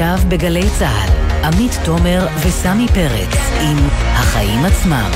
[0.00, 3.76] עכשיו בגלי צה"ל, עמית תומר וסמי פרץ עם
[4.12, 5.10] החיים עצמם.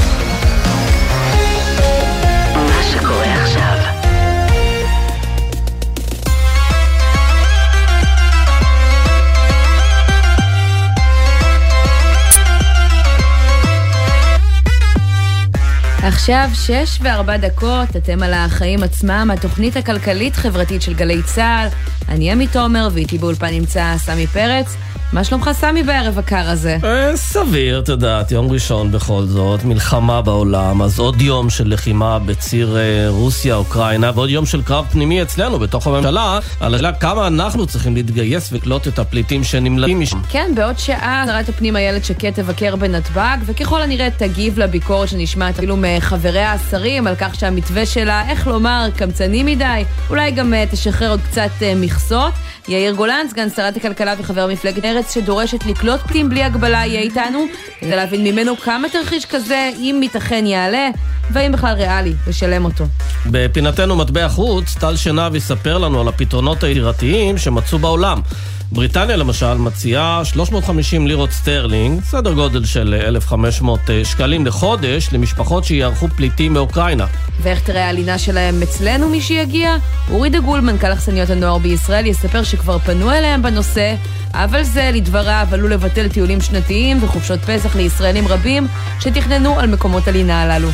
[16.03, 21.92] עכשיו שש וארבע דקות, אתם על החיים עצמם, התוכנית הכלכלית-חברתית של גלי צה"ל.
[22.13, 24.67] אני עמית תומר, ואיתי באולפן נמצא סמי פרץ.
[25.13, 26.79] מה שלומך סמי בערב הקר הזה?
[26.85, 32.19] אה, סביר, את יודעת, יום ראשון בכל זאת, מלחמה בעולם, אז עוד יום של לחימה
[32.19, 37.27] בציר אה, רוסיה, אוקראינה, ועוד יום של קרב פנימי אצלנו, בתוך הממשלה, על השאלה כמה
[37.27, 40.20] אנחנו צריכים להתגייס ולקלוט את הפליטים שנמלטים משם.
[40.30, 45.77] כן, בעוד שעה שרת הפנים איילת שקד תבקר בנתב"ג, וככל הנראה תגיב לביקורת שנשמעת אפילו
[45.78, 51.20] מחבריה השרים על כך שהמתווה שלה, איך לומר, קמצני מדי, אולי גם אה, תשחרר עוד
[51.20, 52.33] קצת מכסות.
[52.69, 57.45] יאיר גולן, סגן שרת הכלכלה וחבר מפלגת מרצ, שדורשת לקלוט פליטים בלי הגבלה, יהיה איתנו,
[57.80, 60.89] כדי להבין ממנו כמה תרחיש כזה, אם ייתכן יעלה,
[61.31, 62.84] והאם בכלל ריאלי לשלם אותו.
[63.27, 68.20] בפינתנו מטבע חוץ, טל שנהב יספר לנו על הפתרונות היצירתיים שמצאו בעולם.
[68.73, 76.09] בריטניה למשל מציעה 350 לירות סטרלינג, סדר גודל של 1,500 אה, שקלים לחודש, למשפחות שיארחו
[76.09, 77.06] פליטים מאוקראינה.
[77.43, 79.77] ואיך תראה הלינה שלהם אצלנו מי שיגיע?
[80.11, 83.95] אורי דגול, מנכ"ל אכסניות הנוער בישראל, יספר שכבר פנו אליהם בנושא,
[84.34, 88.67] אבל זה, לדבריו, עלול לבטל טיולים שנתיים וחופשות פסח לישראלים רבים
[89.00, 90.69] שתכננו על מקומות הלינה הללו.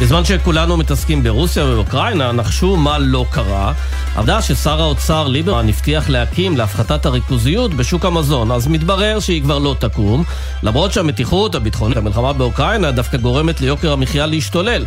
[0.00, 3.72] בזמן שכולנו מתעסקים ברוסיה ובאוקראינה, נחשו מה לא קרה.
[4.16, 9.76] עבדה ששר האוצר ליברמן הבטיח להקים להפחתת הריכוזיות בשוק המזון, אז מתברר שהיא כבר לא
[9.78, 10.24] תקום,
[10.62, 14.84] למרות שהמתיחות הביטחונית, המלחמה באוקראינה, דווקא גורמת ליוקר המחיה להשתולל.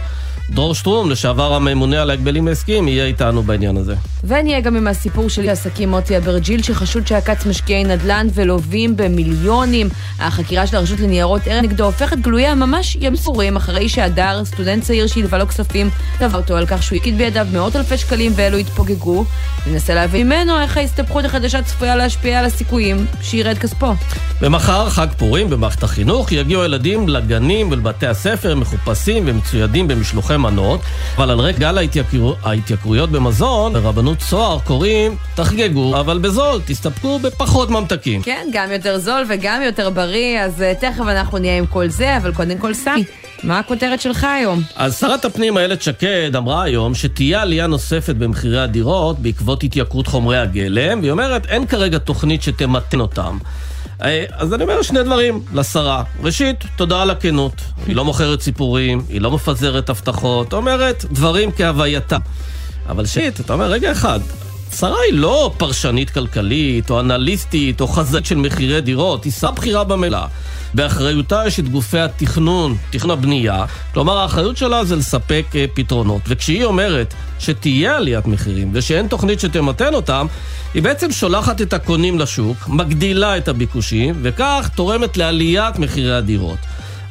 [0.50, 3.95] דרור שטרום, לשעבר הממונה על ההגבלים העסקיים, יהיה איתנו בעניין הזה.
[4.23, 9.89] ונהיה גם עם הסיפור של עסקים מוטי אברג'יל, שחשוד שעקץ משקיעי נדל"ן ולווים במיליונים.
[10.20, 14.94] החקירה של הרשות לניירות ערך נגדו הופכת גלויה ממש ים ספורים, אחרי שהדר, סטודנט צעיר
[15.07, 19.25] שהלווה לו כספים, תבע אותו על כך שהוא הפקיד בידיו מאות אלפי שקלים ואלו התפוגגו.
[19.67, 23.93] ננסה להבין ממנו איך ההסתבכות החדשה צפויה להשפיע על הסיכויים שירד כספו.
[24.42, 30.81] ומחר, חג פורים במערכת החינוך, יגיעו הילדים לגנים ולבתי הספר מחופשים ומצוידים במשלוחי מנות,
[31.17, 32.33] אבל על רקע גל ההתייקר...
[32.43, 38.21] ההתייקרויות במזון, ברבנות צוהר קוראים, תחגגו, אבל בזול, תסתפקו בפחות ממתקים.
[38.21, 42.17] כן, גם יותר זול וגם יותר בריא, אז uh, תכף אנחנו נהיה עם כל זה,
[42.17, 43.03] אבל קודם כל סמי.
[43.43, 44.61] מה הכותרת שלך היום?
[44.75, 50.37] אז שרת הפנים איילת שקד אמרה היום שתהיה עלייה נוספת במחירי הדירות בעקבות התייקרות חומרי
[50.37, 53.37] הגלם, והיא אומרת, אין כרגע תוכנית שתמתן אותם.
[54.03, 56.03] אה, אז אני אומר שני דברים לשרה.
[56.21, 57.61] ראשית, תודה על הכנות.
[57.87, 62.19] היא לא מוכרת סיפורים, היא לא מפזרת הבטחות, אומרת דברים כהווייתם.
[62.89, 64.19] אבל שיט, אתה אומר, רגע אחד,
[64.77, 69.83] שרה היא לא פרשנית כלכלית, או אנליסטית, או חזק של מחירי דירות, היא שרה בכירה
[69.83, 70.25] במילה.
[70.75, 76.21] באחריותה יש את גופי התכנון, תכנון הבנייה, כלומר האחריות שלה זה לספק uh, פתרונות.
[76.27, 80.27] וכשהיא אומרת שתהיה עליית מחירים ושאין תוכנית שתמתן אותם,
[80.73, 86.59] היא בעצם שולחת את הקונים לשוק, מגדילה את הביקושים, וכך תורמת לעליית מחירי הדירות.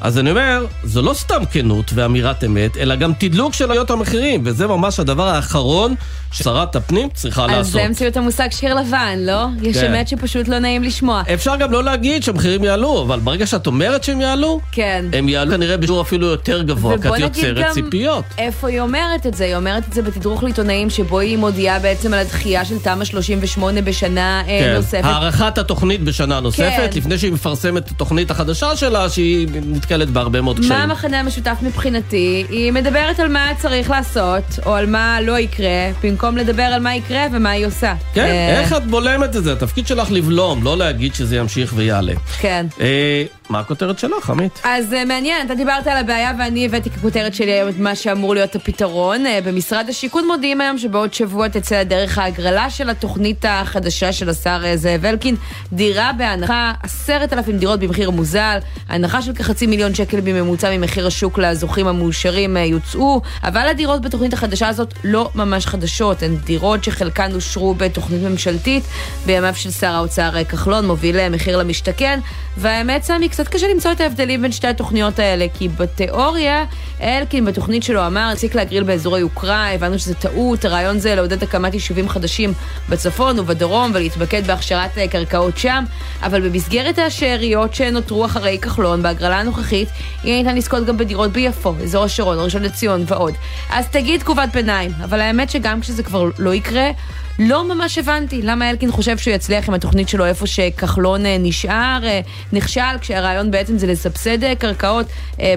[0.04, 4.42] אז אני אומר, זו לא סתם כנות ואמירת אמת, אלא גם תדלוק של עליות המחירים,
[4.44, 5.94] וזה ממש הדבר האחרון
[6.32, 7.66] ששרת הפנים צריכה אז לעשות.
[7.66, 9.46] אז זה המציאות המושג שיר לבן, לא?
[9.62, 9.70] כן.
[9.70, 11.22] יש אמת שפשוט לא נעים לשמוע.
[11.34, 15.04] אפשר גם לא להגיד שהמחירים יעלו, אבל ברגע שאת אומרת שהם יעלו, כן.
[15.12, 18.24] הם יעלו כנראה בשיעור אפילו יותר גבוה, כי את יוצרת ציפיות.
[18.38, 19.44] איפה היא אומרת את זה?
[19.44, 23.82] היא אומרת את זה בתדרוך לעיתונאים, שבו היא מודיעה בעצם על הדחייה של תמ"א 38
[23.82, 24.74] בשנה אה, כן.
[24.76, 25.04] נוספת.
[25.04, 26.98] הארכת התוכנית בשנה נוספת, כן.
[26.98, 29.48] לפני שהיא מפרסמת את התוכנית החדשה שלה, שהיא
[29.94, 30.72] נתקלת בהרבה מאוד קשיים.
[30.72, 32.44] מה המחנה המשותף מבחינתי?
[32.48, 36.94] היא מדברת על מה צריך לעשות, או על מה לא יקרה, במקום לדבר על מה
[36.96, 37.94] יקרה ומה היא עושה.
[38.14, 39.52] כן, אה, איך את בולמת את זה?
[39.52, 42.12] התפקיד שלך לבלום, לא להגיד שזה ימשיך ויעלה.
[42.40, 42.66] כן.
[42.80, 44.60] אה, מה הכותרת שלך, עמית?
[44.64, 48.34] אז uh, מעניין, אתה דיברת על הבעיה ואני הבאתי ככותרת שלי היום את מה שאמור
[48.34, 49.26] להיות הפתרון.
[49.26, 54.62] Uh, במשרד השיכון מודיעים היום שבעוד שבוע תצא לדרך ההגרלה של התוכנית החדשה של השר
[54.62, 55.36] uh, זאב אלקין.
[55.72, 58.58] דירה בהנחה, עשרת אלפים דירות במחיר מוזל,
[58.88, 64.32] הנחה של כחצי מיליון שקל בממוצע ממחיר השוק לזוכים המאושרים uh, יוצאו, אבל הדירות בתוכנית
[64.32, 68.84] החדשה הזאת לא ממש חדשות, הן דירות שחלקן אושרו בתוכנית ממשלתית
[69.26, 72.20] בימיו של שר האוצר כחלון, מוביל מחיר למשתכן,
[72.56, 76.64] והאמת סמי קצת קשה למצוא את ההבדלים בין שתי התוכניות האלה, כי בתיאוריה,
[77.00, 81.74] אלקין בתוכנית שלו אמר, הפסיק להגריל באזורי יוקרה, הבנו שזה טעות, הרעיון זה לעודד הקמת
[81.74, 82.52] יישובים חדשים
[82.88, 85.84] בצפון ובדרום ולהתמקד בהכשרת אה, קרקעות שם,
[86.22, 89.88] אבל במסגרת השאריות שנותרו אחרי כחלון בהגרלה הנוכחית,
[90.24, 93.34] יהיה ניתן לזכות גם בדירות ביפו, אזור השרון, ראשון לציון ועוד.
[93.70, 96.90] אז תגיד תגובת ביניים, אבל האמת שגם כשזה כבר לא יקרה,
[97.38, 102.00] לא ממש הבנתי למה אלקין חושב שהוא יצליח עם התוכנית שלו איפה שכחלון אה, נשאר,
[102.04, 102.20] אה,
[102.52, 105.06] נכשל, כשהרעיון בעצם זה לסבסד אה, קרקעות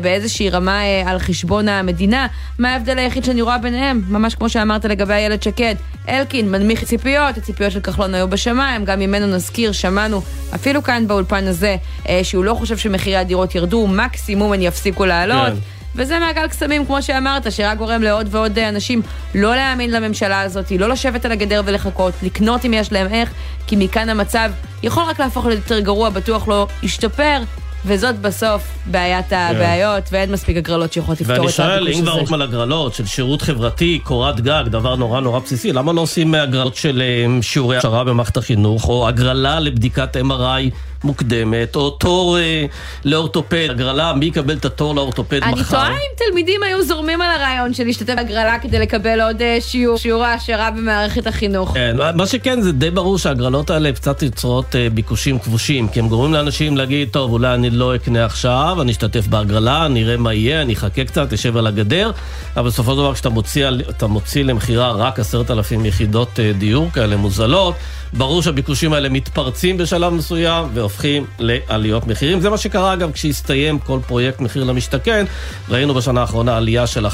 [0.01, 2.27] באיזושהי רמה על חשבון המדינה.
[2.59, 4.01] מה ההבדל היחיד שאני רואה ביניהם?
[4.07, 5.75] ממש כמו שאמרת לגבי איילת שקד.
[6.09, 10.21] אלקין מנמיך ציפיות, הציפיות של כחלון היו בשמיים, גם ממנו נזכיר, שמענו,
[10.55, 11.75] אפילו כאן באולפן הזה,
[12.23, 15.47] שהוא לא חושב שמחירי הדירות ירדו, מקסימום הן יפסיקו לעלות.
[15.47, 15.76] כן.
[15.97, 19.01] וזה מעגל קסמים, כמו שאמרת, שרק גורם לעוד ועוד אנשים
[19.35, 23.33] לא להאמין לממשלה הזאת, לא לשבת על הגדר ולחכות, לקנות אם יש להם איך,
[23.67, 24.51] כי מכאן המצב
[24.83, 27.41] יכול רק להפוך ליותר גרוע, בטוח לא ישתפר.
[27.85, 29.35] וזאת בסוף בעיית כן.
[29.35, 31.69] הבעיות, ואין מספיק הגרלות שיכולות לפתור את הביקוש הזה.
[31.69, 35.73] ואני שואל, אם כבר על הגרלות של שירות חברתי, קורת גג, דבר נורא נורא בסיסי,
[35.73, 40.71] למה לא עושים הגרלות של אה, שיעורי העשרה במערכת החינוך, או הגרלה לבדיקת MRI
[41.07, 42.65] מוקדמת, או תור אה,
[43.05, 45.77] לאורתופד, הגרלה, מי יקבל את התור לאורתופד אני מחר?
[45.77, 49.57] אני תוהה אם תלמידים היו זורמים על הרעיון של להשתתף בהגרלה כדי לקבל עוד אה,
[49.61, 51.73] שיעור, שיעור העשרה במערכת החינוך.
[51.73, 56.07] כן, מה שכן, זה די ברור שההגרלות האלה קצת יוצרות אה, ביקושים כבושים, כי הם
[56.07, 60.61] גורמים לאנשים להגיד, טוב, אולי אני לא אקנה עכשיו, אני אשתתף בהגרלה, נראה מה יהיה,
[60.61, 62.11] אני אחכה קצת, אשב על הגדר,
[62.57, 63.67] אבל בסופו של דבר כשאתה מוציא,
[64.09, 67.75] מוציא למכירה רק עשרת אלפים יחידות אה, דיור כאלה מוזלות,
[68.13, 72.41] ברור שהביקושים האלה מתפרצים בשלב מסוים והופכים לעליות מחירים.
[72.41, 75.25] זה מה שקרה אגב כשהסתיים כל פרויקט מחיר למשתכן.
[75.69, 77.09] ראינו בשנה האחרונה עלייה של 11%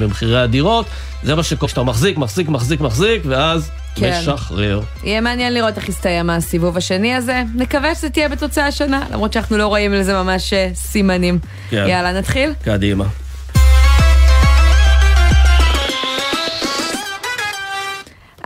[0.00, 0.86] במחירי הדירות.
[1.22, 4.20] זה מה שקורה כשאתה מחזיק, מחזיק, מחזיק, מחזיק, ואז כן.
[4.20, 4.80] משחרר.
[5.04, 7.42] יהיה מעניין לראות איך יסתיים הסיבוב השני הזה.
[7.54, 11.38] נקווה שזה תהיה בתוצאה שונה, למרות שאנחנו לא רואים לזה ממש אה, סימנים.
[11.70, 11.84] כן.
[11.88, 12.52] יאללה, נתחיל?
[12.64, 13.04] קדימה.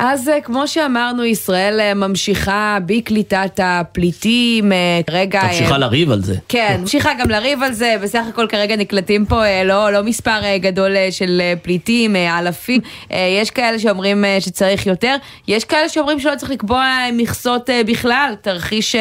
[0.03, 4.73] אז אה, כמו שאמרנו, ישראל אה, ממשיכה בקליטת הפליטים.
[4.73, 5.43] אה, כרגע...
[5.43, 6.35] ממשיכה לריב על זה.
[6.49, 7.97] כן, ממשיכה גם לריב על זה.
[8.03, 12.81] בסך הכל כרגע נקלטים פה לא, לא מספר גדול של פליטים, אלפים.
[13.11, 15.17] יש כאלה שאומרים שצריך יותר.
[15.49, 18.35] יש כאלה שאומרים שלא צריך לקבוע מכסות בכלל.
[18.41, 18.97] תרחיש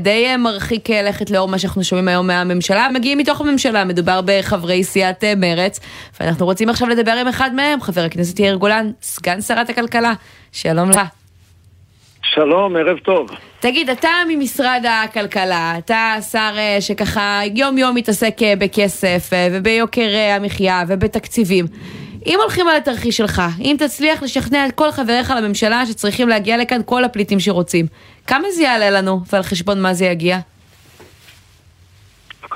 [0.00, 2.88] די מרחיק לכת לאור מה שאנחנו שומעים היום מהממשלה.
[2.94, 5.80] מגיעים מתוך הממשלה, מדובר בחברי סיעת מרצ.
[6.20, 10.14] ואנחנו רוצים עכשיו לדבר עם אחד מהם, חבר הכנסת יאיר גולן, סגן שרת הכלכלה.
[10.52, 11.00] שלום לך.
[12.22, 13.28] שלום, ערב טוב.
[13.60, 20.08] תגיד, אתה ממשרד הכלכלה, אתה שר אה, שככה יום יום מתעסק אה, בכסף אה, וביוקר
[20.36, 21.66] המחיה ובתקציבים.
[22.26, 26.80] אם הולכים על התרחיש שלך, אם תצליח לשכנע את כל חבריך לממשלה שצריכים להגיע לכאן
[26.84, 27.86] כל הפליטים שרוצים,
[28.26, 30.38] כמה זה יעלה לנו ועל חשבון מה זה יגיע?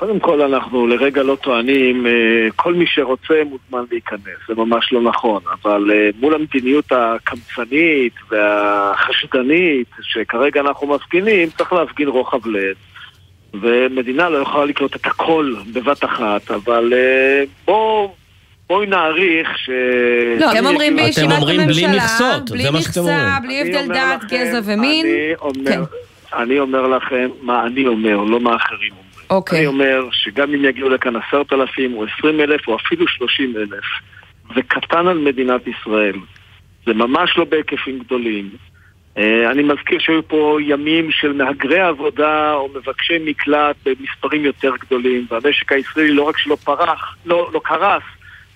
[0.03, 2.11] קודם כל אנחנו לרגע לא טוענים, אה,
[2.55, 9.87] כל מי שרוצה מוזמן להיכנס, זה ממש לא נכון, אבל אה, מול המדיניות הקמצנית והחשדנית
[10.01, 12.75] שכרגע אנחנו מפגינים, צריך להפגין רוחב לב.
[13.53, 18.15] ומדינה לא יכולה לקלוט את הכל בבת אחת, אבל אה, בואו...
[18.67, 19.69] בואי נעריך ש...
[20.39, 25.05] לא, אתם אומרים בישיבת הממשלה, בלי מכסות, בלי מכסה, בלי הבדל דת, גזע ומין.
[25.05, 25.81] אני אומר, כן.
[26.33, 29.12] אני אומר לכם מה אני אומר, לא מה אחרים אומרים.
[29.29, 29.59] אוקיי.
[29.59, 33.85] אני אומר שגם אם יגיעו לכאן עשרת אלפים או עשרים אלף או אפילו שלושים אלף,
[34.55, 36.15] זה קטן על מדינת ישראל.
[36.85, 38.49] זה ממש לא בהיקפים גדולים.
[39.15, 39.19] Uh,
[39.51, 45.71] אני מזכיר שהיו פה ימים של מהגרי עבודה או מבקשי מקלט במספרים יותר גדולים, והמשק
[45.71, 48.03] הישראלי לא רק שלא פרח, לא, לא קרס,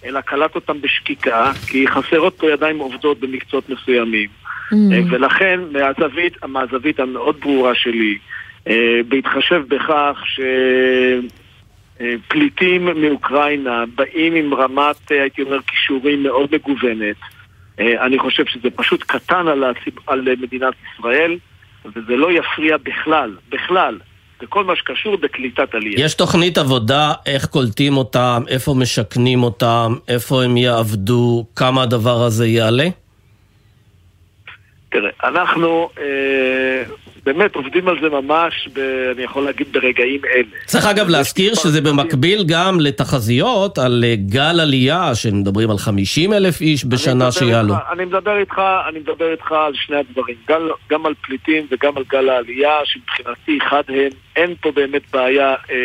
[0.05, 4.29] אלא קלט אותם בשקיקה, כי חסרות פה ידיים עובדות במקצועות מסוימים.
[4.71, 4.75] Mm.
[4.75, 8.17] Uh, ולכן, מהזווית, מהזווית המאוד ברורה שלי, אה,
[9.07, 10.23] בהתחשב בכך
[11.99, 17.15] שפליטים מאוקראינה באים עם רמת, אה, הייתי אומר, כישורים מאוד מגוונת.
[17.79, 19.93] אה, אני חושב שזה פשוט קטן על, הציב...
[20.07, 21.37] על מדינת ישראל,
[21.85, 23.99] וזה לא יפריע בכלל, בכלל,
[24.41, 26.05] בכל מה שקשור בקליטת עלייה.
[26.05, 32.47] יש תוכנית עבודה, איך קולטים אותם, איפה משכנים אותם, איפה הם יעבדו, כמה הדבר הזה
[32.47, 32.87] יעלה?
[34.89, 36.83] תראה, אנחנו אה,
[37.27, 38.79] באמת עובדים על זה ממש, ב,
[39.15, 40.43] אני יכול להגיד, ברגעים אלה.
[40.65, 46.61] צריך אגב להזכיר שזה במקביל גם לתחזיות על אה, גל עלייה, שמדברים על 50 אלף
[46.61, 47.73] איש בשנה שיעלו.
[47.91, 52.03] אני מדבר איתך, אני מדבר איתך על שני הדברים, גל, גם על פליטים וגם על
[52.09, 55.75] גל העלייה, שמבחינתי אחד הם, אין פה באמת בעיה אה,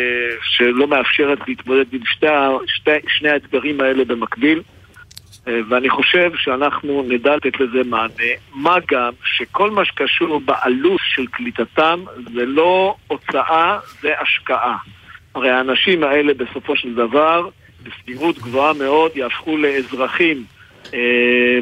[0.41, 2.27] שלא מאפשרת להתמודד עם שתי,
[2.67, 4.61] שתי, שני האתגרים האלה במקביל.
[5.47, 11.27] אה, ואני חושב שאנחנו נדע לתת לזה מענה, מה גם שכל מה שקשור בעלות של
[11.27, 14.77] קליטתם זה לא הוצאה, זה השקעה.
[15.35, 17.49] הרי האנשים האלה בסופו של דבר,
[17.83, 20.43] בסבירות גבוהה מאוד, יהפכו לאזרחים
[20.93, 21.59] אה, אה,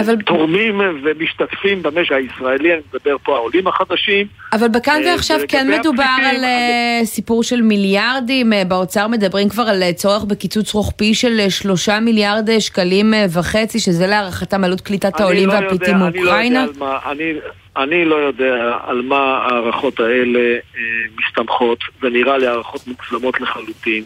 [0.00, 4.26] אבל- תורמים ומשתתפים במשק הישראלי, אני מדבר פה העולים החדשים.
[4.52, 9.48] אבל בכאן אה, ועכשיו כן מדובר הפליטים, על אה, סיפור של מיליארדים, אה, באוצר מדברים
[9.48, 14.06] כבר על אה, צורך בקיצוץ רוחבי של אה, שלושה מיליארד אה, שקלים אה, וחצי, שזה
[14.06, 16.66] להערכתם עלות קליטת אני העולים לא והפליטים אני לא מאוקראינה.
[17.10, 17.32] אני-
[17.76, 18.54] אני לא יודע
[18.86, 20.80] על מה ההערכות האלה אה,
[21.18, 24.04] מסתמכות, זה נראה לי הערכות מוגזמות לחלוטין.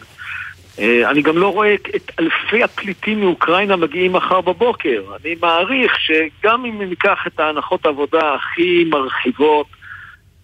[0.79, 5.01] אה, אני גם לא רואה את אלפי הפליטים מאוקראינה מגיעים מחר בבוקר.
[5.21, 9.67] אני מעריך שגם אם ניקח את ההנחות עבודה הכי מרחיבות,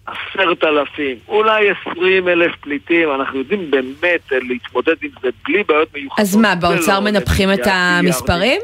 [0.06, 6.20] עשרת אלפים, אולי עשרים אלף פליטים, אנחנו יודעים באמת להתמודד עם זה בלי בעיות מיוחדות.
[6.20, 7.60] אז מה, זה באוצר לא מנפחים את.
[7.64, 8.60] המספרים?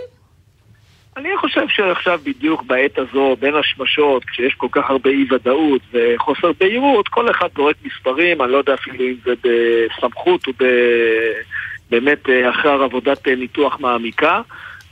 [1.16, 6.52] אני חושב שעכשיו בדיוק בעת הזו, בין השמשות, כשיש כל כך הרבה אי ודאות וחוסר
[6.60, 10.52] בהירות, כל אחד זורק מספרים, אני לא יודע אפילו אם זה בסמכות או.
[11.92, 14.40] באמת אה, אחר עבודת אה, ניתוח מעמיקה,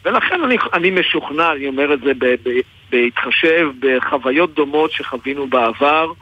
[0.05, 2.51] ולכן אני, אני משוכנע, אני אומר את זה ב, ב,
[2.91, 6.13] בהתחשב בחוויות דומות שחווינו בעבר.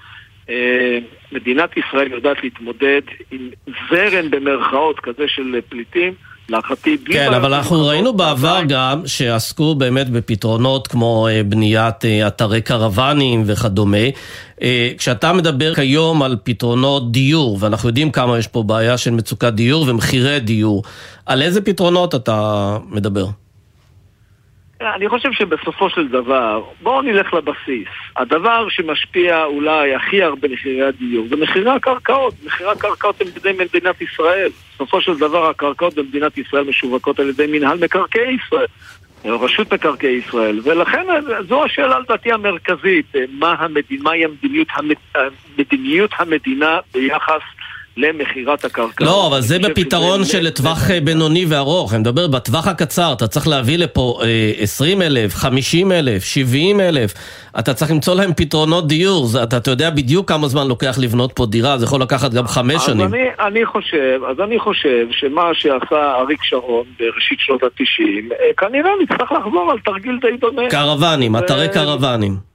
[0.51, 0.99] אה,
[1.33, 3.49] מדינת ישראל יודעת להתמודד עם
[3.91, 6.15] זרם במרכאות כזה של פליטים.
[6.49, 7.87] להערכתי, בלי כן, אבל אנחנו.
[7.87, 8.61] ראינו בעבר.
[8.69, 13.97] גם שעסקו באמת בפתרונות כמו אה, בניית אה, אתרי קרוונים וכדומה.
[14.63, 19.53] אה, כשאתה מדבר כיום על פתרונות דיור, ואנחנו יודעים כמה יש פה בעיה של מצוקת
[19.53, 20.83] דיור ומחירי דיור,
[21.27, 23.27] על איזה פתרונות אתה מדבר?
[24.81, 27.89] אני חושב שבסופו של דבר, בואו נלך לבסיס.
[28.17, 32.35] הדבר שמשפיע אולי הכי הרבה מחירי הדיור זה מחירי הקרקעות.
[32.47, 34.51] מחירי הקרקעות הם בידי מדינת ישראל.
[34.75, 38.67] בסופו של דבר הקרקעות במדינת ישראל משווקות על ידי מינהל מקרקעי ישראל.
[39.25, 41.07] רשות מקרקעי ישראל, ולכן
[41.49, 45.17] זו השאלה לדעתי המרכזית, מה המדינה, מהי המדיניות, המד-
[45.59, 47.41] מדיניות המדינה ביחס
[47.99, 49.01] למכירת הקרקעות.
[49.01, 51.93] לא, אבל זה בפתרון של לטווח אה, בינוני וארוך.
[51.93, 57.15] אני מדבר בטווח הקצר, אתה צריך להביא לפה אה, 20 אלף, 50 אלף, 70 אלף.
[57.59, 59.27] אתה צריך למצוא להם פתרונות דיור.
[59.43, 62.75] אתה, אתה יודע בדיוק כמה זמן לוקח לבנות פה דירה, זה יכול לקחת גם חמש
[62.75, 63.15] אז שנים.
[63.15, 68.91] אני, אני חושב, אז אני חושב שמה שעשה אריק שרון בראשית שנות התשעים, אה, כנראה
[69.03, 70.63] נצטרך לחזור על תרגיל די דומה.
[70.71, 72.48] קרוונים, ו- אתרי קרוונים.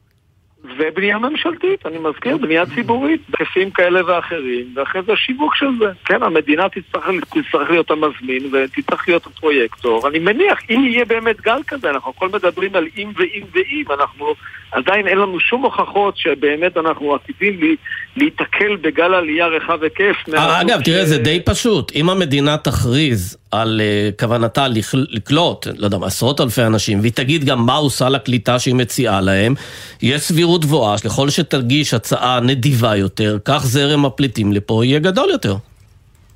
[0.78, 5.86] ובנייה ממשלתית, אני מזכיר, בנייה ציבורית, בהיקפים כאלה ואחרים, ואחרי זה שיווק של זה.
[6.06, 10.08] כן, המדינה תצטרך, תצטרך להיות המזמין ותצטרך להיות הפרויקטור.
[10.08, 14.34] אני מניח, אם יהיה באמת גל כזה, אנחנו הכל מדברים על אם ואם ואם, אנחנו
[14.72, 17.76] עדיין אין לנו שום הוכחות שבאמת אנחנו עתידים
[18.18, 20.16] להיתקל בגל עלייה רחב היקף.
[20.34, 21.92] אה, אגב, ש- תראה, זה די פשוט.
[21.96, 24.68] אם המדינה תכריז על uh, כוונתה
[25.10, 29.54] לקלוט, לא יודע, עשרות אלפי אנשים, והיא תגיד גם מה עושה לקליטה שהיא מציעה להם,
[30.02, 35.56] יש סבירות גבוהה שככל שתגיש הצעה נדיבה יותר, כך זרם הפליטים לפה יהיה גדול יותר.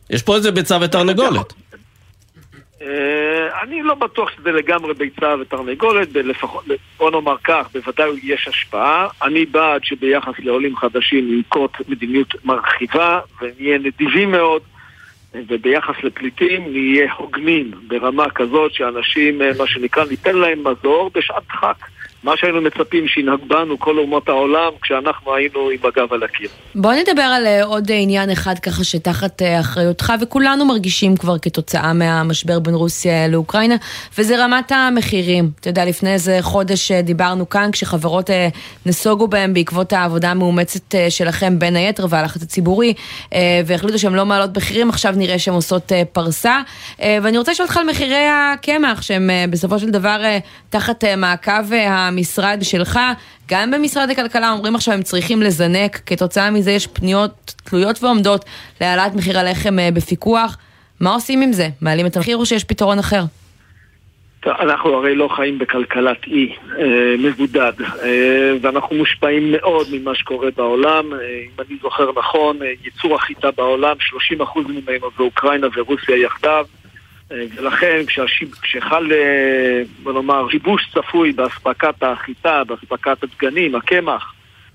[0.09, 1.53] יש פה איזה ביצה ותרנגולת.
[2.81, 6.07] אה, אני לא בטוח שזה לגמרי ביצה ותרנגולת,
[6.97, 9.07] בוא נאמר כך, בוודאי יש השפעה.
[9.23, 14.61] אני בעד שביחס לעולים חדשים ננקוט מדיניות מרחיבה ונהיה נדיבים מאוד,
[15.47, 21.77] וביחס לפליטים נהיה הוגנים ברמה כזאת שאנשים, אה, מה שנקרא, ניתן להם מזור בשעת דחק.
[22.23, 26.49] מה שהיינו מצפים שינהג בנו כל אומות העולם כשאנחנו היינו עם הגב על הקיר.
[26.75, 31.93] בוא נדבר על אה, עוד עניין אחד ככה שתחת אה, אחריותך, וכולנו מרגישים כבר כתוצאה
[31.93, 33.75] מהמשבר בין רוסיה לאוקראינה,
[34.17, 35.49] וזה רמת המחירים.
[35.59, 38.29] אתה יודע, לפני איזה חודש אה, דיברנו כאן, כשחברות
[38.85, 42.93] נסוגו בהם בעקבות העבודה המאומצת שלכם בין היתר והלחץ הציבורי,
[43.65, 46.61] והחליטו שהן לא מעלות מחירים, עכשיו נראה שהן עושות פרסה.
[46.99, 50.21] ואני רוצה לשאול אותך על מחירי הקמח, שהם בסופו של דבר
[50.69, 51.73] תחת מעקב
[52.07, 52.99] המשרד שלך.
[53.49, 58.45] גם במשרד הכלכלה אומרים עכשיו הם צריכים לזנק, כתוצאה מזה יש פניות תלויות ועומדות
[58.81, 60.57] להעלאת מחיר הלחם אה, בפיקוח.
[60.99, 61.67] מה עושים עם זה?
[61.81, 63.21] מעלים את המחיר או שיש פתרון אחר?
[64.45, 67.73] אנחנו הרי לא חיים בכלכלת אי אה, מבודד,
[68.03, 71.05] אה, ואנחנו מושפעים מאוד ממה שקורה בעולם.
[71.13, 73.95] אם אני זוכר נכון, ייצור החיטה בעולם,
[74.39, 76.65] 30% ממנו זה אוקראינה ורוסיה יחדיו.
[77.31, 84.33] אה, ולכן כשהשיב, כשחל, אה, בוא נאמר, שיבוש צפוי באספקת החיטה, באספקת הדגנים, הקמח,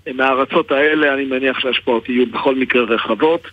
[0.08, 3.48] אה, מהארצות האלה, אני מניח שההשפעות יהיו בכל מקרה רחבות.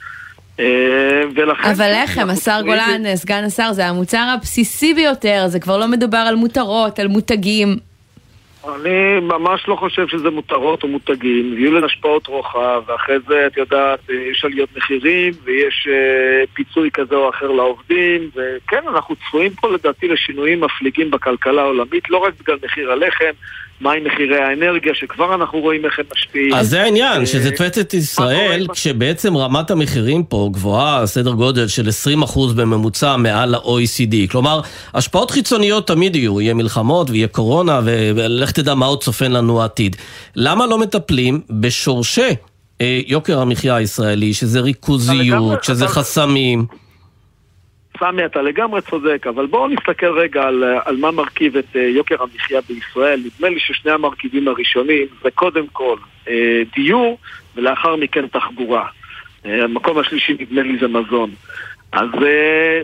[1.36, 1.70] ולכן...
[1.70, 6.36] אבל לחם, השר גולן, סגן השר, זה המוצר הבסיסי ביותר, זה כבר לא מדובר על
[6.36, 7.77] מותרות, על מותגים.
[8.67, 13.57] אני ממש לא חושב שזה מותרות או מותגים, יהיו לזה השפעות רוחב, ואחרי זה, את
[13.57, 19.71] יודעת, יש עליות מחירים, ויש uh, פיצוי כזה או אחר לעובדים, וכן, אנחנו צפויים פה
[19.71, 23.31] לדעתי לשינויים מפליגים בכלכלה העולמית, לא רק בגלל מחיר הלחם,
[23.81, 26.53] מהם מחירי האנרגיה, שכבר אנחנו רואים איך הם משפיעים.
[26.53, 28.75] אז זה העניין, אה, שתופסת ישראל, קורה?
[28.75, 34.31] כשבעצם רמת המחירים פה גבוהה, סדר גודל של 20% בממוצע מעל ה-OECD.
[34.31, 34.62] כלומר,
[34.93, 39.95] השפעות חיצוניות תמיד יהיו, יהיה מלחמות ויהיה קורונה, ולך תדע מה עוד צופן לנו העתיד.
[40.36, 42.36] למה לא מטפלים בשורשי
[42.81, 46.65] אה, יוקר המחיה הישראלי, שזה ריכוזיות, שזה חסמים?
[48.00, 52.15] סמי, אתה לגמרי צודק, אבל בואו נסתכל רגע על, על מה מרכיב את אה, יוקר
[52.24, 53.20] המחיה בישראל.
[53.25, 55.96] נדמה לי ששני המרכיבים הראשונים זה קודם כל
[56.27, 57.18] אה, דיור,
[57.56, 58.86] ולאחר מכן תחבורה.
[59.46, 61.29] אה, המקום השלישי נדמה לי זה מזון.
[61.91, 62.10] אז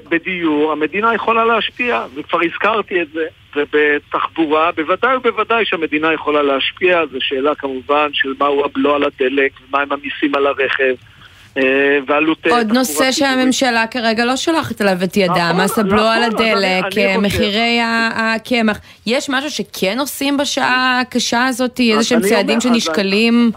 [0.10, 7.18] בדיור המדינה יכולה להשפיע, וכבר הזכרתי את זה, ובתחבורה בוודאי ובוודאי שהמדינה יכולה להשפיע, זו
[7.22, 10.96] שאלה כמובן של מהו הבלו על הדלק, ומהם המיסים על הרכב.
[11.58, 11.64] אה,
[12.08, 13.12] ועלות אה, עוד נושא.
[13.12, 17.80] שהממשלה כרגע לא שולחת אליו את ידה, נכון, מס הבלו על נכון, הדלק, חושב- מחירי
[18.16, 18.78] הקמח.
[19.06, 21.80] יש משהו שכן עושים בשעה הקשה הזאת?
[21.80, 23.52] איזה שהם צעדים שנשקלים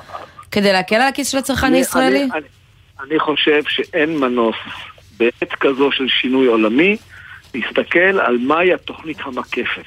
[0.51, 2.29] כדי להקל על הכיס של הצרכן הישראלי?
[3.07, 4.57] אני חושב שאין מנוס
[5.19, 6.97] בעת כזו של שינוי עולמי
[7.55, 9.85] להסתכל על מהי התוכנית המקפת.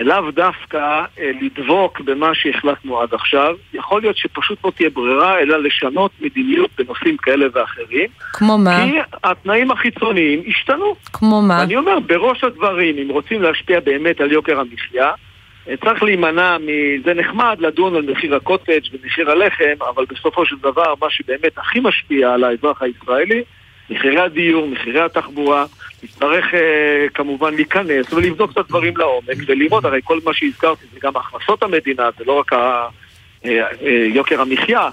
[0.00, 5.62] לאו דווקא אה, לדבוק במה שהחלטנו עד עכשיו, יכול להיות שפשוט לא תהיה ברירה, אלא
[5.62, 8.84] לשנות מדיניות בנושאים כאלה ואחרים, כמו מה?
[8.84, 10.94] כי התנאים החיצוניים השתנו.
[11.12, 11.58] כמו מה?
[11.60, 15.10] ואני אומר, בראש הדברים, אם רוצים להשפיע באמת על יוקר המחיה,
[15.68, 16.66] אה, צריך להימנע מ...
[17.04, 21.80] זה נחמד לדון על מחיר הקוטג' ומחיר הלחם, אבל בסופו של דבר, מה שבאמת הכי
[21.80, 23.42] משפיע על האזרח הישראלי,
[23.90, 25.64] מחירי הדיור, מחירי התחבורה,
[26.02, 31.16] נצטרך אה, כמובן להיכנס ולבדוק את הדברים לעומק ולראות, הרי כל מה שהזכרתי זה גם
[31.16, 32.86] הכנסות המדינה, זה לא רק ה...
[33.44, 34.88] אה, אה, יוקר המחיה,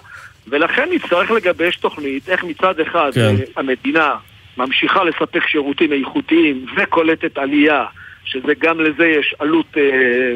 [0.47, 3.21] ולכן נצטרך לגבש תוכנית איך מצד אחד כן.
[3.21, 4.15] אה, המדינה
[4.57, 7.85] ממשיכה לספק שירותים איכותיים וקולטת עלייה,
[8.25, 9.83] שזה גם לזה יש עלות אה,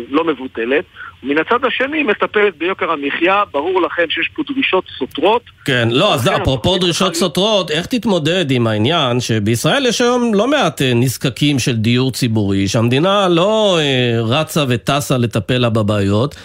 [0.10, 0.86] לא מבוטלת,
[1.24, 5.42] ומן הצד השני מטפלת ביוקר המחיה, ברור לכם שיש פה דרישות סותרות.
[5.66, 10.82] כן, לא, אז אפרופו דרישות סותרות, איך תתמודד עם העניין שבישראל יש היום לא מעט
[10.82, 16.36] אה, נזקקים של דיור ציבורי, שהמדינה לא אה, רצה וטסה לטפל לה בבעיות,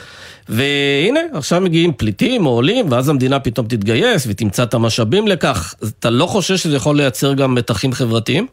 [0.49, 5.75] והנה, עכשיו מגיעים פליטים או עולים, ואז המדינה פתאום תתגייס ותמצא את המשאבים לכך.
[6.01, 8.47] אתה לא חושש שזה יכול לייצר גם מתחים חברתיים?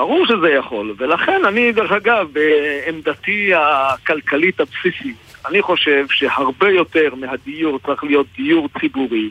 [0.00, 5.16] ברור שזה יכול, ולכן אני, דרך אגב, בעמדתי הכלכלית הבסיסית,
[5.48, 9.30] אני חושב שהרבה יותר מהדיור צריך להיות דיור ציבורי,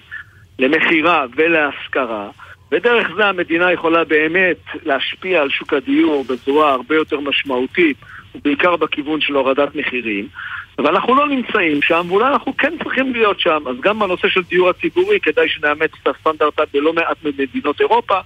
[0.60, 2.30] למכירה ולהשכרה,
[2.72, 7.98] ודרך זה המדינה יכולה באמת להשפיע על שוק הדיור בצורה הרבה יותר משמעותית,
[8.36, 10.28] ובעיקר בכיוון של הורדת מחירים.
[10.80, 13.64] אבל אנחנו לא נמצאים שם, ואולי אנחנו כן צריכים להיות שם.
[13.68, 18.20] אז גם בנושא של דיור הציבורי, כדאי שנאמץ את הסטנדרט בלא מעט ממדינות אירופה,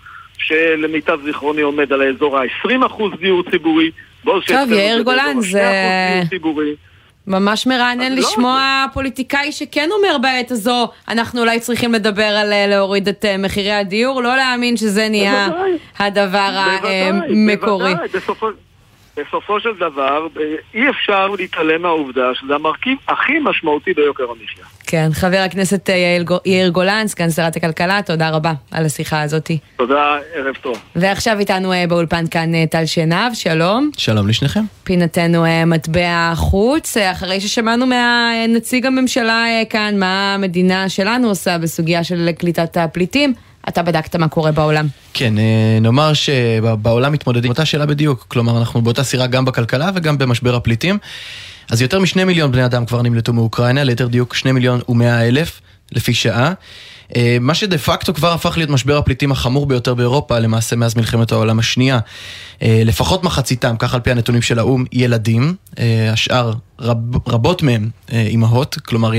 [0.43, 3.91] שלמיטב זיכרוני עומד על האזור ה-20% דיור ציבורי.
[4.41, 6.75] שאצלנו יאיר גולן, זה- ה- 2% דיור ציבורי.
[7.27, 12.67] ממש מרענן לא, לשמוע פוליטיקאי שכן אומר בעת הזו, אנחנו אולי צריכים לדבר על אה,
[12.67, 15.71] להוריד את אה, מחירי הדיור, לא להאמין שזה נהיה בוודאי.
[15.99, 17.93] הדבר בוודאי, המקורי.
[17.95, 18.47] בוודאי, בסופו,
[19.17, 24.65] בסופו של דבר, אה, אי אפשר להתעלם מהעובדה שזה המרכיב הכי משמעותי ביוקר המחיה.
[24.87, 29.51] כן, חבר הכנסת אה, יאיר גולן, סגן שרת הכלכלה, תודה רבה על השיחה הזאת.
[29.75, 30.81] תודה, ערב טוב.
[30.95, 33.89] ועכשיו איתנו אה, באולפן כאן טל שנהב, שלום.
[33.97, 34.59] שלום לשניכם.
[34.83, 42.29] פינתנו מטבע החוץ, אה, אחרי ששמענו מהנציג הממשלה כאן מה המדינה שלנו עושה בסוגיה של
[42.31, 43.33] קליטת הפליטים,
[43.67, 44.87] אתה בדקת מה קורה בעולם.
[45.13, 50.17] כן, אה, נאמר שבעולם מתמודדים אותה שאלה בדיוק, כלומר אנחנו באותה סירה גם בכלכלה וגם
[50.17, 50.97] במשבר הפליטים.
[51.71, 55.61] אז יותר משני מיליון בני אדם כבר נמלטו מאוקראינה, ליתר דיוק שני מיליון ומאה אלף
[55.91, 56.53] לפי שעה.
[57.15, 61.31] אה, מה שדה פקטו כבר הפך להיות משבר הפליטים החמור ביותר באירופה, למעשה מאז מלחמת
[61.31, 61.99] העולם השנייה.
[62.61, 65.55] אה, לפחות מחציתם, כך על פי הנתונים של האו"ם, ילדים,
[66.11, 66.97] השאר רב,
[67.27, 69.11] רבות מהם אימהות, כלומר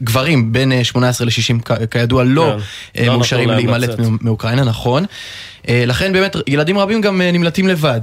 [0.00, 2.56] גברים בין אה, 18 ל-60 כידוע לא
[2.94, 5.04] כן, אה, לא מאושרים להם להימלט מאוקראינה, נכון.
[5.68, 8.00] אה, לכן באמת ילדים רבים גם אה, נמלטים לבד,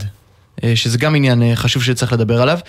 [0.63, 2.59] אה, שזה גם עניין אה, חשוב שצריך לדבר עליו.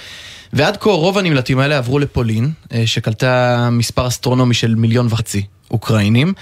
[0.52, 6.34] ועד כה רוב הנמלטים האלה עברו לפולין, אה, שקלטה מספר אסטרונומי של מיליון וחצי אוקראינים.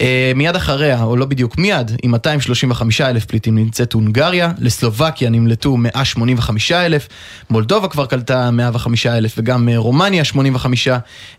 [0.00, 5.76] אה, מיד אחריה, או לא בדיוק מיד, עם 235 אלף פליטים נמצאת הונגריה, לסלובקיה נמלטו
[5.76, 7.08] 185 אלף,
[7.50, 10.88] מולדובה כבר קלטה 105 אלף, וגם אה, רומניה 85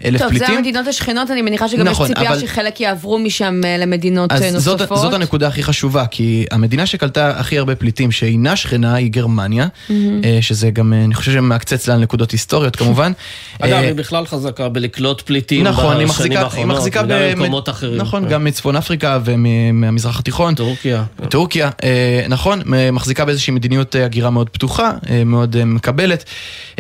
[0.06, 0.48] אלף טוב, פליטים.
[0.48, 4.32] זה המדינות השכנות, אני מניחה שגם נכון, יש ציפייה אבל- שחלק יעברו משם אה, למדינות
[4.32, 4.98] אז אה, זאת, נוספות.
[4.98, 9.96] זאת הנקודה הכי חשובה, כי המדינה שקלטה הכי הרבה פליטים שאינה שכנה היא גרמניה, אה,
[10.42, 13.12] שזה גם, אני חושב שמעקצץ לה נקודות היסטוריות כמובן.
[13.60, 17.98] אגב, היא בכלל חזקה בלקלוט פליטים נכון, בשנים האחרונות, וגם ממקומות אחרים.
[18.02, 18.30] נכון, כן.
[18.30, 20.56] גם מצפון אפריקה ומהמזרח התיכון.
[20.56, 21.04] טורקיה.
[21.30, 26.24] טורקיה, אה, נכון, מחזיקה באיזושהי מדיניות אה, הגירה מאוד פתוחה, אה, מאוד מקבלת,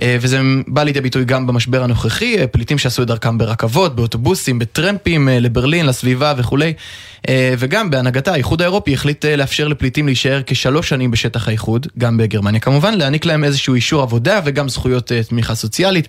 [0.03, 5.86] וזה בא לידי ביטוי גם במשבר הנוכחי, פליטים שעשו את דרכם ברכבות, באוטובוסים, בטרמפים לברלין,
[5.86, 6.73] לסביבה וכולי,
[7.58, 12.93] וגם בהנהגתה, האיחוד האירופי החליט לאפשר לפליטים להישאר כשלוש שנים בשטח האיחוד, גם בגרמניה כמובן,
[12.93, 16.08] להעניק להם איזשהו אישור עבודה וגם זכויות תמיכה סוציאלית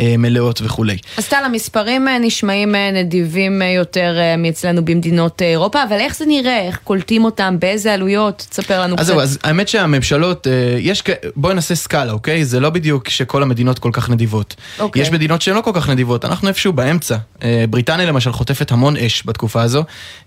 [0.00, 0.96] מלאות וכולי.
[1.16, 6.60] אז טל, המספרים נשמעים נדיבים יותר מאצלנו במדינות אה, אירופה, אבל איך זה נראה?
[6.66, 7.56] איך קולטים אותם?
[7.58, 8.46] באיזה עלויות?
[8.50, 9.06] תספר לנו אז קצת.
[9.06, 12.44] זהו, אז האמת שהממשלות, אה, יש, כ- בואי נעשה סקאלה, אוקיי?
[12.44, 14.54] זה לא בדיוק שכל המדינות כל כך נדיבות.
[14.78, 15.02] אוקיי.
[15.02, 17.16] יש מדינות שהן לא כל כך נדיבות, אנחנו איפשהו באמצע.
[17.42, 19.84] אה, בריטניה למשל חוטפת המון אש בתקופה הזו,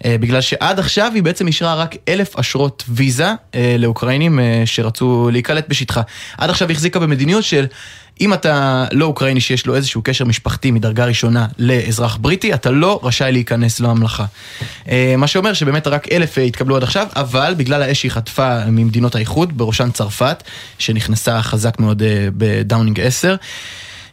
[0.08, 3.32] בגלל שעד עכשיו היא בעצם אישרה רק אלף אשרות ויזה
[3.80, 6.02] לאוקראינים שרצו להיקלט בשטחה.
[6.38, 7.66] עד עכשיו היא החזיקה במדיניות של...
[8.22, 13.00] אם אתה לא אוקראיני שיש לו איזשהו קשר משפחתי מדרגה ראשונה לאזרח בריטי, אתה לא
[13.04, 14.26] רשאי להיכנס לממלכה.
[14.90, 18.66] אה, מה שאומר שבאמת רק אלף אה, התקבלו עד עכשיו, אבל בגלל האש שהיא חטפה
[18.66, 20.44] ממדינות האיחוד, בראשן צרפת,
[20.80, 23.36] שנכנסה חזק מאוד אה, בדאונינג 10,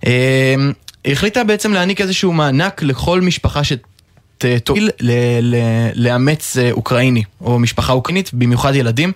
[0.06, 0.54] אה,
[1.04, 3.72] היא החליטה בעצם להעניק איזשהו מענק לכל משפחה ש...
[4.64, 5.12] תואיל ל-
[5.54, 9.12] ל- לאמץ אוקראיני, או משפחה אוקראינית, במיוחד ילדים.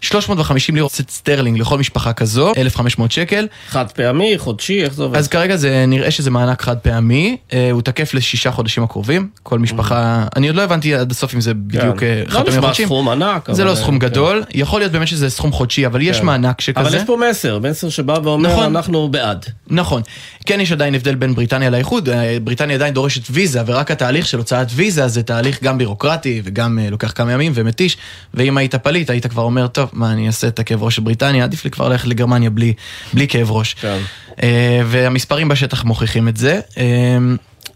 [0.00, 3.46] 350 לירות סטרלינג לכל משפחה כזו, 1,500 שקל.
[3.68, 5.18] חד פעמי, חודשי, איך זה עובד?
[5.18, 9.58] אז כרגע זה נראה שזה מענק חד פעמי, אה, הוא תקף לשישה חודשים הקרובים, כל
[9.58, 12.60] משפחה, אני עוד לא הבנתי עד הסוף אם זה בדיוק אה, לא חד פעמי נשמע
[12.60, 12.86] חודשים.
[12.86, 13.50] סכום ענק.
[13.50, 14.08] זה אבל, לא סכום כן.
[14.08, 16.26] גדול, יכול להיות באמת שזה סכום חודשי, אבל יש כן.
[16.26, 16.80] מענק שכזה.
[16.80, 18.76] אבל יש פה מסר, מסר שבא ואומר, נכון.
[18.76, 19.46] אנחנו בעד.
[19.66, 20.02] נכון.
[20.46, 24.38] כן יש עדיין הבדל בין בריטניה לאיחוד, אה, בריטניה עדיין דורשת ויזה, ורק התהליך של
[24.38, 27.96] הוצאת ויזה זה תהליך גם בירוקרטי וגם אה, לוקח כמה ימים ומתיש,
[28.34, 31.44] ואם היית פליט היית כבר אומר, טוב, מה אני אעשה את הכאב ראש של בריטניה,
[31.44, 32.72] עדיף לי כבר ללכת לגרמניה בלי,
[33.12, 33.74] בלי כאב ראש.
[33.74, 33.98] כן.
[34.42, 36.60] אה, והמספרים בשטח מוכיחים את זה.
[36.78, 36.84] אה,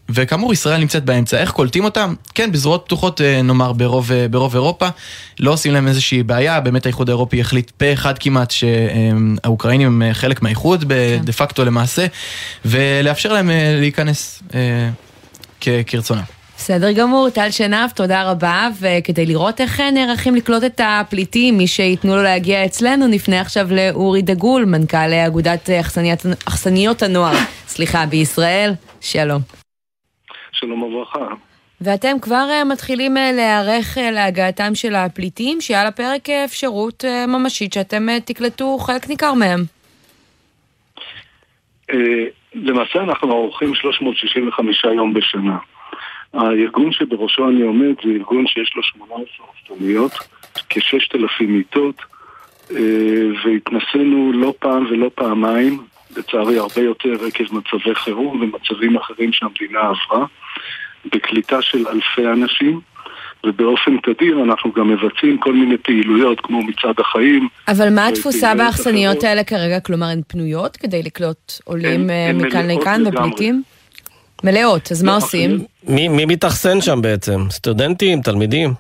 [0.09, 1.39] וכאמור, ישראל נמצאת באמצע.
[1.39, 2.15] איך קולטים אותם?
[2.35, 4.89] כן, בזרועות פתוחות, אה, נאמר, ברוב, ברוב אירופה.
[5.41, 10.43] לא עושים להם איזושהי בעיה, באמת האיחוד האירופי החליט פה אחד כמעט שהאוקראינים הם חלק
[10.43, 10.93] מהאיחוד,
[11.25, 12.07] דה פקטו למעשה,
[12.65, 14.43] ולאפשר להם להיכנס
[15.87, 16.23] כרצונם.
[16.65, 21.67] בסדר גמור, טל שנהב, תודה רבה, וכדי לראות איך אה, נערכים לקלוט את הפליטים, מי
[21.67, 25.81] שייתנו לו להגיע אצלנו, נפנה עכשיו לאורי דגול, מנכ"ל אגודת אה,
[26.49, 27.35] אכסניות הנוער,
[27.67, 28.71] סליחה, בישראל,
[29.01, 29.41] שלום.
[30.53, 31.27] שלום וברכה.
[31.81, 39.09] ואתם כבר אה, מתחילים להיערך להגעתם של הפליטים, שעל הפרק אפשרות ממשית שאתם תקלטו חלק
[39.09, 39.61] ניכר מהם.
[42.55, 45.57] למעשה אנחנו עורכים 365 יום בשנה.
[46.35, 50.13] הארגון שבראשו אני עומד זה ארגון שיש לו 18 אכסניות,
[50.69, 51.97] כ-6,000 מיטות,
[52.71, 52.77] אה,
[53.45, 55.83] והתנסינו לא פעם ולא פעמיים,
[56.17, 60.27] לצערי הרבה יותר עקב מצבי חירום ומצבים אחרים שהמדינה עברה,
[61.13, 62.81] בקליטה של אלפי אנשים.
[63.47, 67.49] ובאופן תדיר אנחנו גם מבצעים כל מיני פעילויות כמו מצעד החיים.
[67.69, 69.25] אבל מה התפוסה באכסניות.
[69.25, 69.81] האלה כרגע?
[69.81, 73.53] כלומר, הן פנויות כדי לקלוט עולים אה, מכאן לכאן לגמרי.
[74.45, 75.59] מלאות, אז מה עושים?
[75.89, 77.41] מי מי מתאכסן שם בעצם?
[77.51, 78.71] סטודנטים, תלמידים?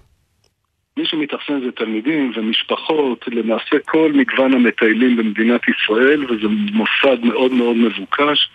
[0.96, 7.76] מי שמתאכסן זה תלמידים ומשפחות, למעשה כל מגוון המטיילים במדינת ישראל, וזה מוסד מאוד מאוד
[7.76, 8.48] מבוקש,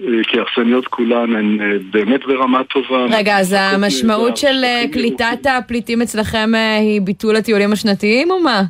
[0.00, 3.06] אה, כי האכסניות כולן הן אה, באמת ברמה טובה.
[3.10, 5.46] רגע, אז המשמעות של אה, שטחים קליטת.
[5.46, 8.62] הפליטים אצלכם היא ביטול הטיולים השנתיים או מה?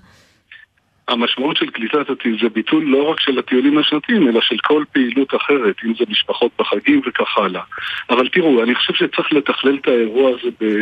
[1.10, 5.34] המשמעות של קליטת הטיול זה ביטול לא רק של הטיולים השנתיים, אלא של כל פעילות
[5.34, 7.62] אחרת, אם זה משפחות בחגים וכך הלאה.
[8.10, 10.76] אבל תראו, אני חושב שצריך לתכלל את האירוע הזה אה,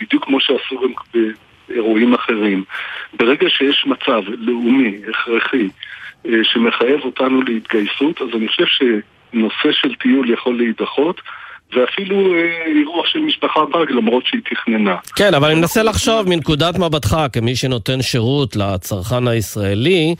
[0.00, 1.20] בדיוק כמו שעשו גם
[1.68, 2.64] באירועים אחרים.
[3.18, 5.68] ברגע שיש מצב לאומי, הכרחי,
[6.26, 11.20] אה, שמחייב אותנו להתגייסות, אז אני חושב שנושא של טיול יכול להידחות.
[11.76, 14.96] ואפילו אה, אירוח של משפחה פג למרות שהיא תכננה.
[15.16, 20.14] כן, אבל אני מנסה לחשוב מנקודת מבטך, כמי שנותן שירות לצרכן הישראלי,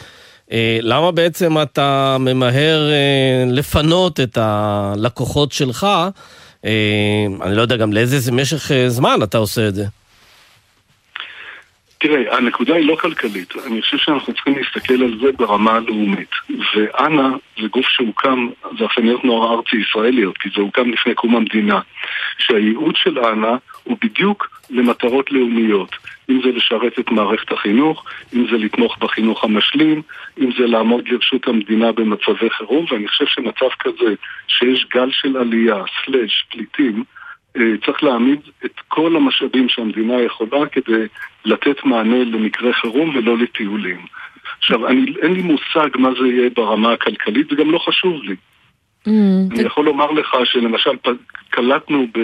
[0.52, 5.86] אה, למה בעצם אתה ממהר אה, לפנות את הלקוחות שלך?
[7.42, 9.84] אני לא יודע גם לאיזה משך זמן אתה עושה את זה.
[12.06, 13.52] תראה, הנקודה היא לא כלכלית.
[13.66, 16.30] אני חושב שאנחנו צריכים להסתכל על זה ברמה הלאומית.
[16.74, 17.28] ואנה
[17.60, 21.80] זה גוף שהוקם, זה אכסניות נוער ארצי ישראליות, כי זה הוקם לפני קום המדינה.
[22.38, 25.96] שהייעוד של אנה הוא בדיוק למטרות לאומיות.
[26.30, 30.02] אם זה לשרת את מערכת החינוך, אם זה לתמוך בחינוך המשלים,
[30.40, 34.14] אם זה לעמוד לרשות המדינה במצבי חירום, ואני חושב שמצב כזה,
[34.48, 37.04] שיש גל של עלייה, סלאש, פליטים,
[37.84, 41.06] צריך להעמיד את כל המשאבים שהמדינה יכולה כדי
[41.44, 44.06] לתת מענה למקרה חירום ולא לטיולים.
[44.58, 48.36] עכשיו, אני, אין לי מושג מה זה יהיה ברמה הכלכלית, זה גם לא חשוב לי.
[49.08, 49.10] Mm,
[49.50, 50.90] אני יכול לומר לך שלמשל
[51.50, 52.20] קלטנו, ב...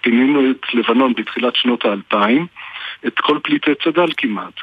[0.00, 2.46] פינינו את לבנון בתחילת שנות האלפיים,
[3.06, 4.54] את כל פליטי צד"ל כמעט.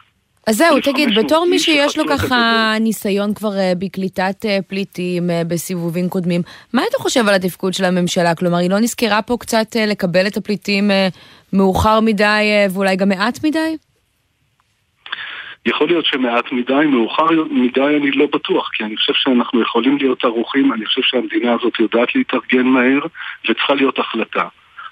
[0.47, 5.41] אז זהו, תגיד, בתור מי שיש לו ככה ניסיון כבר אה, בקליטת אה, פליטים אה,
[5.47, 6.41] בסיבובים קודמים,
[6.73, 8.35] מה אתה חושב על התפקוד של הממשלה?
[8.35, 10.91] כלומר, היא לא נזכרה פה קצת לקבל את הפליטים
[11.53, 13.77] מאוחר מדי ואולי גם מעט מדי?
[15.65, 20.23] יכול להיות שמעט מדי, מאוחר מדי אני לא בטוח, כי אני חושב שאנחנו יכולים להיות
[20.23, 22.99] ערוכים, אני חושב שהמדינה הזאת יודעת להתארגן מהר,
[23.49, 24.47] וצריכה להיות החלטה.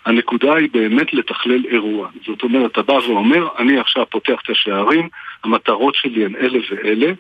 [0.06, 2.10] הנקודה היא באמת לתכלל אירוע.
[2.26, 5.10] זאת אומרת, אתה בא ואומר, אני עכשיו פותח את השערים,
[5.44, 7.12] המטרות שלי הן אלה ואלה,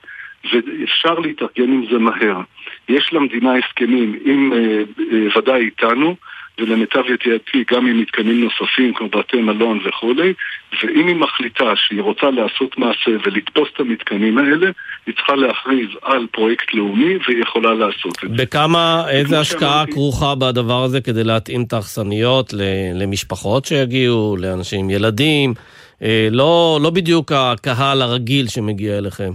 [0.53, 2.41] ואפשר להתארגן עם זה מהר.
[2.89, 6.15] יש למדינה הסכמים עם, אה, אה, ודאי איתנו,
[6.59, 10.33] ולמיטב ידיעתי גם עם מתקנים נוספים כמו בתי מלון וכולי,
[10.83, 14.67] ואם היא מחליטה שהיא רוצה לעשות מעשה ולתפוס את המתקנים האלה,
[15.05, 18.43] היא צריכה להכריז על פרויקט לאומי והיא יכולה לעשות את זה.
[18.43, 19.91] בכמה, איזה השקעה שאמרתי...
[19.91, 22.53] כרוכה בדבר הזה כדי להתאים את האכסניות
[22.95, 25.53] למשפחות שיגיעו, לאנשים עם ילדים?
[26.03, 29.31] אה, לא, לא בדיוק הקהל הרגיל שמגיע אליכם.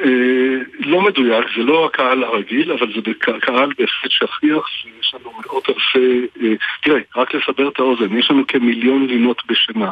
[0.00, 5.68] אה, לא מדויק, זה לא הקהל הרגיל, אבל זה קהל בהחלט שכיח, ויש לנו מאות
[5.68, 6.26] אלפי...
[6.42, 9.90] אה, תראה, רק לסבר את האוזן, יש לנו כמיליון לינות בשנה.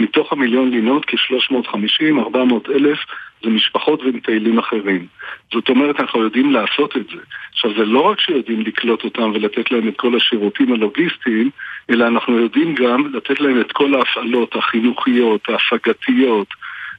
[0.00, 2.98] מתוך המיליון לינות, כ-350-400 אלף
[3.42, 5.06] זה משפחות ומטיילים אחרים.
[5.52, 7.20] זאת אומרת, אנחנו יודעים לעשות את זה.
[7.52, 11.50] עכשיו, זה לא רק שיודעים לקלוט אותם ולתת להם את כל השירותים הלוגיסטיים,
[11.90, 16.48] אלא אנחנו יודעים גם לתת להם את כל ההפעלות החינוכיות, ההפגתיות,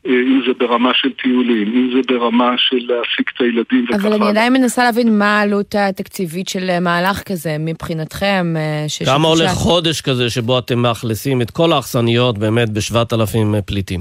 [0.06, 4.08] אם זה ברמה של טיולים, אם זה ברמה של להעסיק את הילדים וככה.
[4.08, 8.54] אבל אני עדיין מנסה להבין מה העלות התקציבית של אה, מהלך כזה מבחינתכם.
[8.58, 14.00] אה, כמה עולה חודש כזה שבו אתם מאכלסים את כל האכסניות באמת בשבעת אלפים פליטים?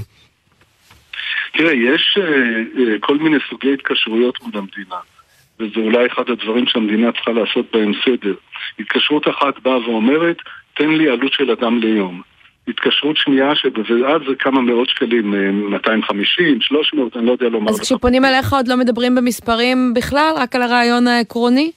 [1.53, 2.19] תראה, יש
[3.01, 4.97] כל מיני סוגי התקשרויות מול המדינה.
[5.61, 8.35] וזה אולי אחד הדברים שהמדינה צריכה לעשות בהם סדר.
[8.79, 10.37] התקשרות אחת באה ואומרת,
[10.75, 12.23] תן לי עלות של אדם ליום.
[12.69, 15.35] התקשרות שנייה, ואז זה כמה מאות שקלים,
[15.71, 20.35] 250, אה, 300, אני לא יודע לומר אז כשפונים אליך עוד לא מדברים במספרים בכלל,
[20.37, 21.71] רק על הרעיון העקרוני?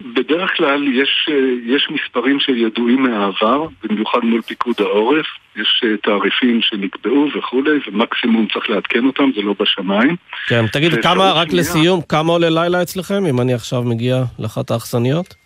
[0.00, 6.60] בדרך כלל יש, אה, יש מספרים שידועים מהעבר, במיוחד מול פיקוד העורף, יש אה, תעריפים
[6.62, 10.16] שנקבעו וכולי, ומקסימום צריך לעדכן אותם, זה לא בשמיים.
[10.46, 14.70] כן, תגיד, כמה, רק שנייה, לסיום, כמה עולה לילה אצלכם, אם אני עכשיו מגיע לאחת
[14.70, 15.41] האכסניות?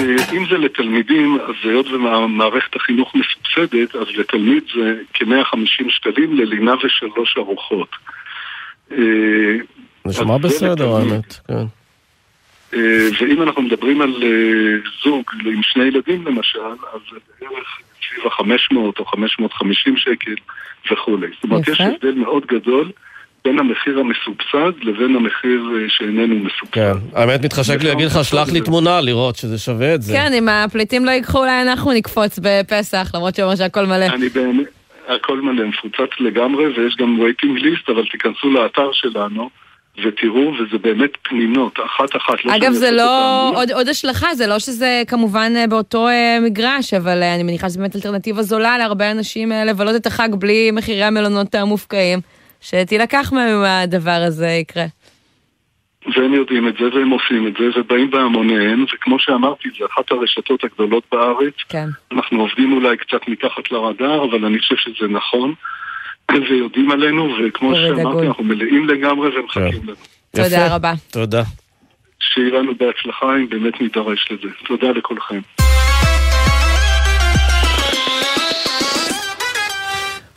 [0.00, 6.74] אה, אם זה לתלמידים, אז היות ומערכת החינוך מסובסדת, אז לתלמיד זה כ-150 שקלים ללינה
[6.84, 7.88] ושלוש ארוחות.
[8.92, 8.98] אה,
[10.06, 11.54] נשמע בסדר, האמת, כן.
[12.74, 14.14] אה, ואם אנחנו מדברים על
[15.04, 16.58] זוג עם שני ילדים למשל,
[16.92, 20.34] אז זה בערך סביב ה-500 או 550 שקל
[20.92, 21.26] וכולי.
[21.34, 22.90] זאת אומרת, יש הבדל מאוד גדול.
[23.46, 26.72] בין המחיר המסובסד לבין המחיר אה, שאיננו מסובסד.
[26.72, 30.12] כן, האמת מתחשק לי להגיד לך, שלח לי תמונה לראות שזה שווה את זה.
[30.12, 34.04] כן, אם הפליטים לא ייקחו, אולי אנחנו נקפוץ בפסח, למרות שאומר שהכל מלא.
[34.04, 34.66] אני באמת,
[35.08, 39.50] הכל מלא, מפוצץ לגמרי, ויש גם waiting list, אבל תיכנסו לאתר שלנו.
[40.04, 42.44] ותראו, וזה באמת פנינות, אחת-אחת.
[42.44, 46.94] לא אגב, זה לא, עוד, עוד השלכה, זה לא שזה כמובן אה, באותו אה, מגרש,
[46.94, 51.54] אבל אני מניחה שזו באמת אלטרנטיבה זולה להרבה אנשים לבלות את החג בלי מחירי המלונות
[51.54, 52.20] המופקעים.
[52.68, 54.84] שתילקח מהם אם הדבר הזה יקרה.
[56.16, 60.64] והם יודעים את זה, והם עושים את זה, ובאים בהמוניהם, וכמו שאמרתי, זה אחת הרשתות
[60.64, 61.54] הגדולות בארץ.
[61.68, 61.88] כן.
[62.12, 65.54] אנחנו עובדים אולי קצת מתחת לרדאר, אבל אני חושב שזה נכון.
[66.50, 69.86] ויודעים עלינו, וכמו שאמרתי, אנחנו מלאים לגמרי ומחכים כן.
[69.86, 69.96] לנו.
[70.30, 70.92] תודה רבה.
[71.10, 71.42] תודה.
[72.20, 74.48] שיהיה לנו בהצלחה אם באמת נידרש לזה.
[74.66, 75.40] תודה לכולכם.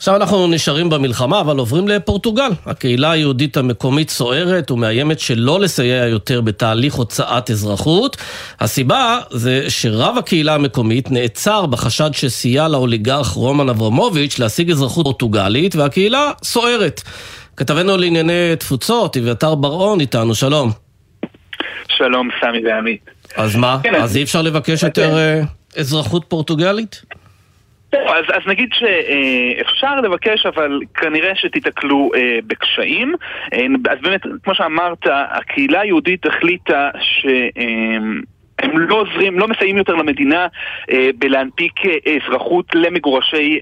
[0.00, 2.50] עכשיו אנחנו נשארים במלחמה, אבל עוברים לפורטוגל.
[2.66, 8.16] הקהילה היהודית המקומית סוערת ומאיימת שלא לסייע יותר בתהליך הוצאת אזרחות.
[8.60, 16.30] הסיבה זה שרב הקהילה המקומית נעצר בחשד שסייע לאוליגרך רומן אברמוביץ' להשיג אזרחות פורטוגלית, והקהילה
[16.42, 17.02] סוערת.
[17.56, 20.70] כתבנו לענייני תפוצות, אביתר בר-און איתנו, שלום.
[21.88, 23.10] שלום, סמי ועמית.
[23.36, 23.78] אז מה?
[23.82, 25.40] כן, אז אי אפשר לבקש יותר אה,
[25.76, 27.02] אזרחות פורטוגלית?
[27.92, 33.14] אז, אז נגיד שאפשר לבקש, אבל כנראה שתיתקלו אה, בקשיים.
[33.52, 37.26] אה, אז באמת, כמו שאמרת, הקהילה היהודית החליטה ש...
[37.58, 37.98] אה,
[38.62, 40.46] הם לא עוזרים, לא מסייעים יותר למדינה
[40.90, 43.60] אה, בלהנפיק אה, אזרחות למגורשי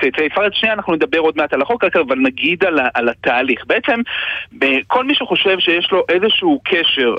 [0.00, 0.54] צאצאי אה, ספרד.
[0.54, 3.64] שנייה, אנחנו נדבר עוד מעט על החוק, אבל נגיד על, על התהליך.
[3.66, 4.00] בעצם,
[4.86, 7.14] כל מי שחושב שיש לו איזשהו קשר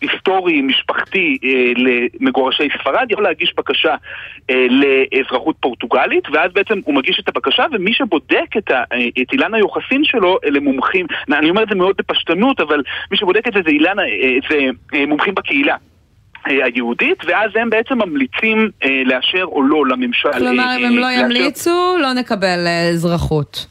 [0.00, 3.94] היסטורי, משפחתי, אה, למגורשי ספרד, יכול להגיש בקשה
[4.50, 9.32] אה, לאזרחות פורטוגלית, ואז בעצם הוא מגיש את הבקשה, ומי שבודק את, ה, אה, את
[9.32, 13.52] אילן היוחסין שלו, אלה מומחים, אני אומר את זה מאוד בפשטנות, אבל מי שבודק את
[13.52, 14.04] זה זה אילן, אה,
[14.50, 14.58] זה
[14.94, 15.76] אה, מומחים בקהילה.
[16.44, 18.70] היהודית, ואז הם בעצם ממליצים
[19.04, 20.32] לאשר או לא לממשל.
[20.32, 23.66] כלומר, אם הם לא ימליצו, לא נקבל אזרחות.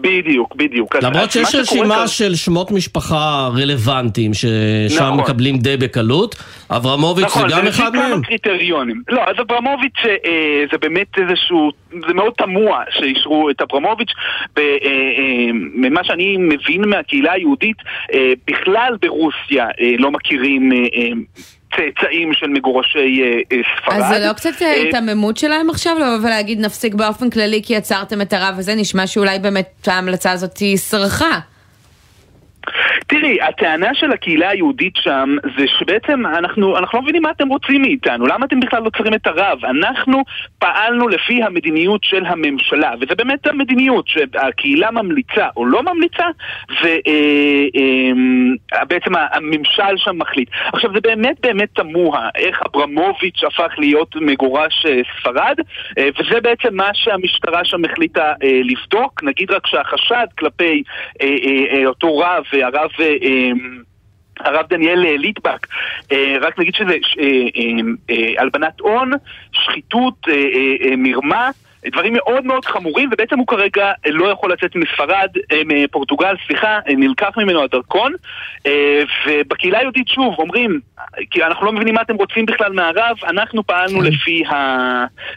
[0.00, 0.96] בדיוק, בדיוק.
[0.96, 2.06] למרות שיש רשימה כאן...
[2.06, 5.20] של שמות משפחה רלוונטיים ששם נכון.
[5.20, 6.34] מקבלים די בקלות,
[6.70, 8.02] אברמוביץ' נכון, זה גם אחד מהם.
[8.02, 9.02] נכון, זה כמה קריטריונים.
[9.08, 14.12] לא, אז אברמוביץ' אה, זה באמת איזשהו, זה מאוד תמוה שאישרו את אברמוביץ',
[14.58, 17.76] אה, אה, ממה שאני מבין מהקהילה היהודית,
[18.14, 20.72] אה, בכלל ברוסיה אה, לא מכירים...
[20.72, 21.10] אה, אה,
[21.70, 24.00] צאצאים של מגורשי אה, אה, ספרד.
[24.00, 28.20] אז זה לא קצת אה, היתממות שלהם עכשיו לבוא ולהגיד נפסיק באופן כללי כי עצרתם
[28.20, 28.74] את הרב הזה?
[28.74, 31.38] נשמע שאולי באמת ההמלצה הזאת היא סרחה.
[33.06, 37.82] תראי, הטענה של הקהילה היהודית שם זה שבעצם אנחנו, אנחנו לא מבינים מה אתם רוצים
[37.82, 39.64] מאיתנו, למה אתם בכלל עוצרים את הרב?
[39.64, 40.22] אנחנו
[40.58, 46.24] פעלנו לפי המדיניות של הממשלה, וזה באמת המדיניות שהקהילה ממליצה או לא ממליצה,
[48.82, 50.48] ובעצם אה, אה, הממשל שם מחליט.
[50.72, 55.56] עכשיו זה באמת באמת תמוה איך אברמוביץ' הפך להיות מגורש אה, ספרד,
[55.98, 60.82] וזה בעצם מה שהמשטרה שם החליטה לבדוק, נגיד רק שהחשד כלפי
[61.86, 63.82] אותו רב, הרב אמ,
[64.40, 65.66] הרב דניאל אה, ליטבק,
[66.12, 66.96] אה, רק נגיד שזה
[68.10, 69.10] אה, הלבנת הון,
[69.52, 70.26] שחיתות,
[70.96, 71.50] מרמה,
[71.92, 75.28] דברים מאוד מאוד חמורים, ובעצם הוא כרגע לא יכול לצאת מספרד,
[75.66, 78.12] מפורטוגל, סליחה, נלקח ממנו הדרכון,
[79.26, 80.80] ובקהילה היהודית שוב אומרים,
[81.30, 84.06] כי אנחנו לא מבינים מה אתם רוצים בכלל מהרב, אנחנו פעלנו כן.
[84.06, 84.54] לפי, ה...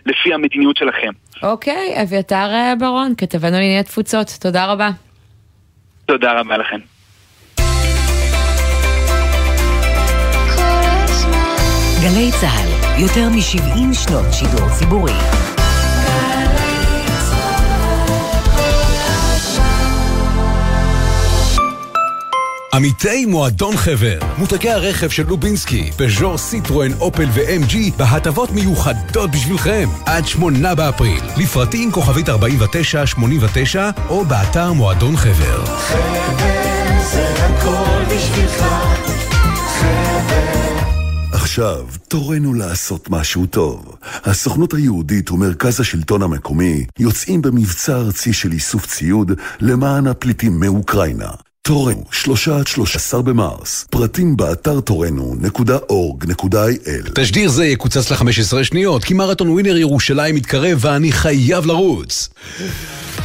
[0.06, 1.12] לפי המדיניות שלכם.
[1.44, 4.90] אוקיי, אביתר ברון, כתבנו לענייני תפוצות, תודה רבה.
[6.06, 6.99] תודה רבה לכם.
[12.02, 15.14] גלי צה"ל, יותר מ-70 שנות שידור ציבורי.
[22.74, 30.28] עמיתי מועדון חבר, מותגי הרכב של לובינסקי, פז'ור, סיטרואן, אופל ו-MG בהטבות מיוחדות בשבילכם עד
[30.28, 31.24] שמונה באפריל.
[31.38, 35.66] לפרטים כוכבית 4989 או באתר מועדון חבר.
[35.66, 36.40] חבר
[37.12, 38.66] זה הכל בשבילך
[41.42, 43.96] עכשיו, תורנו לעשות משהו טוב.
[44.24, 51.32] הסוכנות היהודית ומרכז השלטון המקומי יוצאים במבצע ארצי של איסוף ציוד למען הפליטים מאוקראינה.
[51.62, 53.86] תורנו, שלושה עד שלושה עשר במרס.
[53.90, 61.66] פרטים באתר תורנו.org.il תשדיר זה יקוצץ ל-15 שניות, כי מרתון ווינר ירושלים מתקרב ואני חייב
[61.66, 62.30] לרוץ.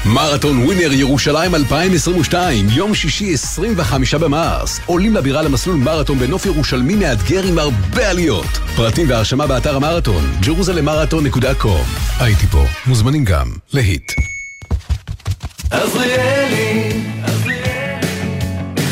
[0.06, 4.80] מרתון ווינר ירושלים 2022, יום שישי 25 במרס.
[4.86, 8.46] עולים לבירה למסלול מרתון בנוף ירושלמי מאתגר עם הרבה עליות.
[8.76, 11.66] פרטים והרשמה באתר המרתון, jerusalemarathon.com.
[12.20, 14.12] הייתי פה, מוזמנים גם להיט.
[15.70, 16.92] עזריאלי,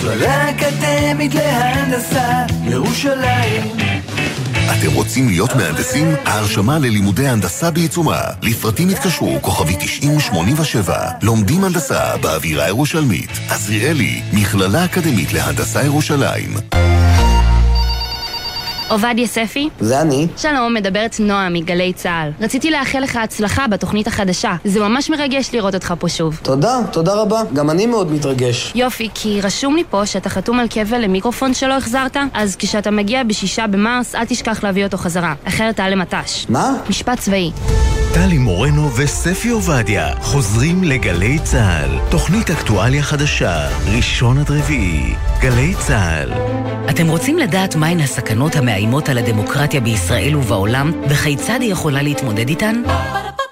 [0.03, 3.63] מכללה אקדמית להנדסה, ירושלים
[4.83, 6.15] אתם רוצים להיות מהנדסים?
[6.25, 8.21] ההרשמה ללימודי הנדסה בעיצומה.
[8.43, 11.09] לפרטים התקשרו, כוכבי 9087.
[11.23, 13.31] לומדים הנדסה באווירה ירושלמית.
[13.49, 16.57] עזריאלי, מכללה אקדמית להנדסה ירושלים.
[18.89, 19.69] עובדיה ספי?
[19.81, 20.27] זה אני.
[20.37, 22.45] שלום, מדברת נועה מגלי צה"ל.
[22.45, 24.57] רציתי לאחל לך הצלחה בתוכנית החדשה.
[24.65, 26.41] זה ממש מרגש לראות אותך פה שוב.
[26.43, 27.43] תודה, תודה רבה.
[27.55, 28.73] גם אני מאוד מתרגש.
[28.75, 33.23] יופי, כי רשום לי פה שאתה חתום על כבל למיקרופון שלא החזרת, אז כשאתה מגיע
[33.23, 35.35] בשישה במרס, אל תשכח להביא אותו חזרה.
[35.45, 36.47] אחרת תעלה מט"ש.
[36.49, 36.75] מה?
[36.89, 37.51] משפט צבאי.
[38.15, 41.91] טלי מורנו וספי עובדיה חוזרים לגלי צה"ל.
[42.11, 45.15] תוכנית אקטואליה חדשה, ראשון עד רביעי.
[45.41, 46.33] גלי צה"ל.
[46.91, 52.83] אתם רוצים לדעת מהן הסכנות המאיימות על הדמוקרטיה בישראל ובעולם, וכיצד היא יכולה להתמודד איתן?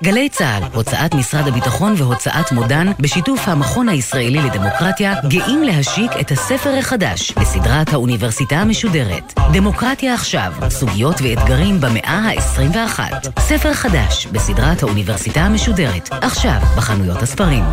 [0.03, 6.75] גלי צה"ל, הוצאת משרד הביטחון והוצאת מודן, בשיתוף המכון הישראלי לדמוקרטיה, גאים להשיק את הספר
[6.79, 9.35] החדש בסדרת האוניברסיטה המשודרת.
[9.53, 13.01] דמוקרטיה עכשיו, סוגיות ואתגרים במאה ה-21.
[13.39, 17.65] ספר חדש בסדרת האוניברסיטה המשודרת, עכשיו בחנויות הספרים.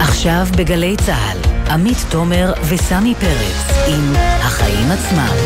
[0.00, 5.36] עכשיו בגלי צה"ל, עמית תומר וסמי פרץ עם החיים עצמם.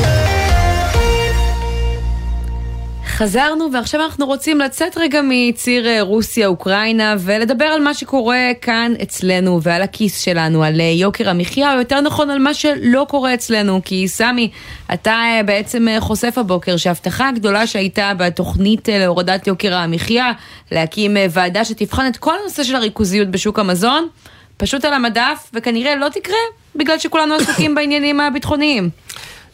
[3.07, 9.62] חזרנו ועכשיו אנחנו רוצים לצאת רגע מציר אה, רוסיה-אוקראינה ולדבר על מה שקורה כאן אצלנו
[9.62, 13.81] ועל הכיס שלנו, על אה, יוקר המחיה, או יותר נכון על מה שלא קורה אצלנו.
[13.85, 14.51] כי סמי,
[14.95, 20.33] אתה אה, בעצם חושף הבוקר שההבטחה הגדולה שהייתה בתוכנית להורדת יוקר המחיה,
[20.73, 24.09] להקים ועדה שתבחן את כל הנושא של הריכוזיות בשוק המזון,
[24.57, 26.37] פשוט על המדף, וכנראה לא תקרה
[26.75, 28.90] בגלל שכולנו עסוקים בעניינים הביטחוניים.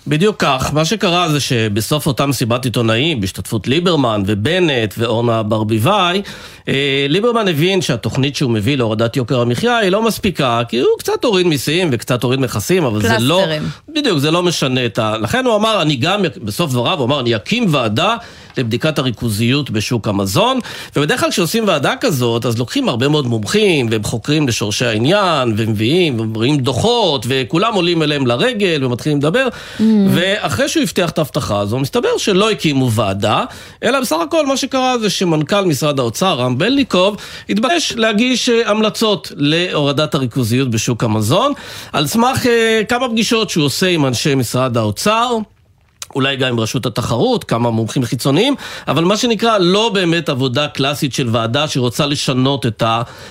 [0.07, 0.71] בדיוק כך.
[0.73, 6.23] מה שקרה זה שבסוף אותה מסיבת עיתונאים, בהשתתפות ליברמן ובנט ואורנה ברביבאי,
[6.69, 11.25] אה, ליברמן הבין שהתוכנית שהוא מביא להורדת יוקר המחיה היא לא מספיקה, כי הוא קצת
[11.25, 13.39] הוריד מיסים וקצת הוריד מכסים, אבל זה לא...
[13.39, 13.63] פלסטרים.
[13.89, 15.17] בדיוק, זה לא משנה את ה...
[15.19, 18.17] לכן הוא אמר, אני גם, בסוף דבריו, הוא אמר, אני אקים ועדה
[18.59, 20.59] לבדיקת הריכוזיות בשוק המזון,
[20.97, 26.21] ובדרך כלל כשעושים ועדה כזאת, אז לוקחים הרבה מאוד מומחים, והם חוקרים לשורשי העניין, ומביאים,
[26.21, 29.49] ומביאים דוחות, וכולם עולים אליהם לרגל, ומתחילים לדבר,
[29.81, 29.92] Mm.
[30.11, 33.45] ואחרי שהוא הבטיח את ההבטחה הזו, מסתבר שלא הקימו ועדה,
[33.83, 37.17] אלא בסך הכל מה שקרה זה שמנכ"ל משרד האוצר, רם בלניקוב,
[37.49, 41.53] התבקש להגיש אה, המלצות להורדת הריכוזיות בשוק המזון,
[41.93, 45.39] על סמך אה, כמה פגישות שהוא עושה עם אנשי משרד האוצר.
[46.15, 48.55] אולי גם עם רשות התחרות, כמה מומחים חיצוניים,
[48.89, 52.83] אבל מה שנקרא לא באמת עבודה קלאסית של ועדה שרוצה לשנות את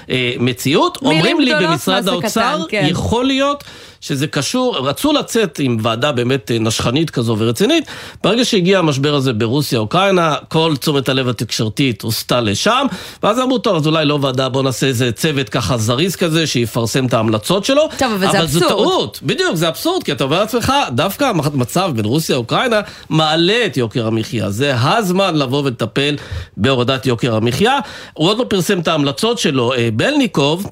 [0.09, 0.97] המציאות.
[1.01, 2.85] אומרים לי במשרד האוצר, קטן, כן.
[2.89, 3.63] יכול להיות
[4.01, 7.85] שזה קשור, רצו לצאת עם ועדה באמת אה, נשכנית כזו ורצינית,
[8.23, 12.85] ברגע שהגיע המשבר הזה ברוסיה-אוקראינה, כל תשומת הלב התקשורתית הוסטה לשם,
[13.23, 17.05] ואז אמרו, טוב, אז אולי לא ועדה, בוא נעשה איזה צוות ככה זריז כזה, שיפרסם
[17.05, 17.89] את ההמלצות שלו.
[17.97, 18.71] טוב, אבל זה אבל זו אבסורד.
[18.71, 22.35] טעות, בדיוק, זה אבסורד, כי אתה אומר לעצמך, דווקא המצב בין רוסיה
[22.71, 24.49] לאוקראינה מעלה את יוקר המחיה.
[24.49, 26.15] זה הזמן לבוא ולטפל
[26.57, 27.79] בהורדת יוקר המחיה.
[28.13, 30.69] הוא עוד לא פרסם את ההמלצות שלו, אה, בלניקוב.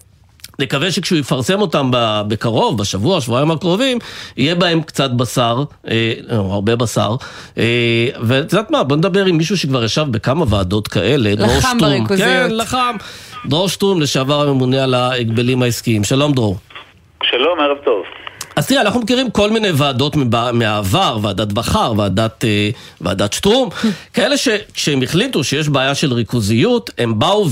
[0.59, 1.91] נקווה שכשהוא יפרסם אותם
[2.27, 3.97] בקרוב, בשבוע, שבועיים הקרובים,
[4.37, 7.15] יהיה בהם קצת בשר, אה, או הרבה בשר.
[7.57, 11.77] אה, ואת יודעת מה, בוא נדבר עם מישהו שכבר ישב בכמה ועדות כאלה, דרור לחם
[11.77, 11.79] שטרום.
[11.79, 12.29] בריכוזיות.
[12.29, 12.95] כן, לחם.
[13.45, 16.03] דרור שטרום, לשעבר הממונה על ההגבלים העסקיים.
[16.03, 16.57] שלום דרור.
[17.23, 18.03] שלום, ערב טוב.
[18.59, 20.15] אז תראה, אנחנו מכירים כל מיני ועדות
[20.53, 22.69] מהעבר, ועדת בכר, ועדת, אה,
[23.01, 23.69] ועדת שטרום,
[24.13, 27.47] כאלה שכשהם החליטו שיש בעיה של ריכוזיות, הם באו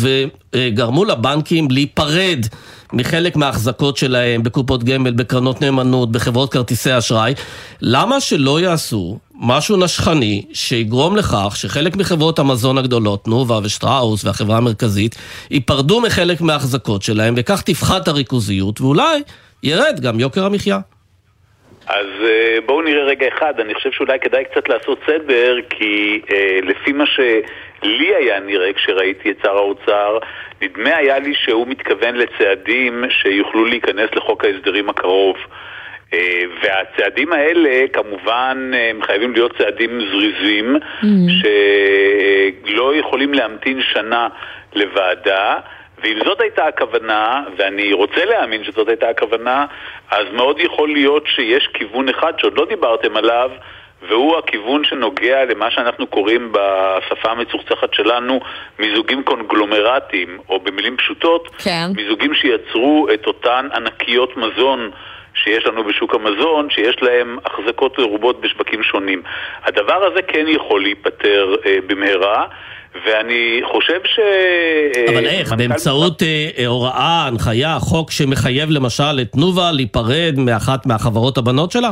[0.55, 2.45] וגרמו לבנקים להיפרד
[2.93, 7.33] מחלק מההחזקות שלהם בקופות גמל, בקרנות נאמנות, בחברות כרטיסי אשראי.
[7.81, 15.15] למה שלא יעשו משהו נשכני שיגרום לכך שחלק מחברות המזון הגדולות, תנובה ושטראוס והחברה המרכזית,
[15.51, 19.21] ייפרדו מחלק מההחזקות שלהם, וכך תפחת הריכוזיות, ואולי
[19.63, 20.79] ירד גם יוקר המחיה.
[21.87, 26.59] אז אה, בואו נראה רגע אחד, אני חושב שאולי כדאי קצת לעשות סדר, כי אה,
[26.63, 30.17] לפי מה שלי היה נראה כשראיתי את שר האוצר,
[30.61, 35.37] נדמה היה לי שהוא מתכוון לצעדים שיוכלו להיכנס לחוק ההסדרים הקרוב.
[36.13, 40.75] אה, והצעדים האלה כמובן הם חייבים להיות צעדים זריזים
[42.65, 44.27] שלא יכולים להמתין שנה
[44.75, 45.55] לוועדה
[46.03, 49.65] ואם זאת הייתה הכוונה, ואני רוצה להאמין שזאת הייתה הכוונה,
[50.11, 53.51] אז מאוד יכול להיות שיש כיוון אחד שעוד לא דיברתם עליו,
[54.09, 58.39] והוא הכיוון שנוגע למה שאנחנו קוראים בשפה המצוחצחת שלנו
[58.79, 61.87] מיזוגים קונגלומרטיים, או במילים פשוטות, כן.
[61.95, 64.91] מיזוגים שיצרו את אותן ענקיות מזון
[65.43, 69.21] שיש לנו בשוק המזון, שיש להם החזקות מרובות בשווקים שונים.
[69.63, 72.45] הדבר הזה כן יכול להיפתר אה, במהרה.
[73.05, 74.19] ואני חושב ש...
[75.09, 75.51] אבל אה, איך?
[75.51, 81.71] מנכ"ל באמצעות אה, אה, הוראה, הנחיה, חוק שמחייב למשל את תנובה להיפרד מאחת מהחברות הבנות
[81.71, 81.89] שלה?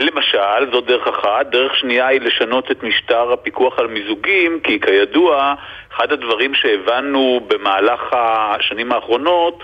[0.00, 1.46] למשל, זאת דרך אחת.
[1.50, 5.54] דרך שנייה היא לשנות את משטר הפיקוח על מיזוגים, כי כידוע,
[5.96, 9.58] אחד הדברים שהבנו במהלך השנים האחרונות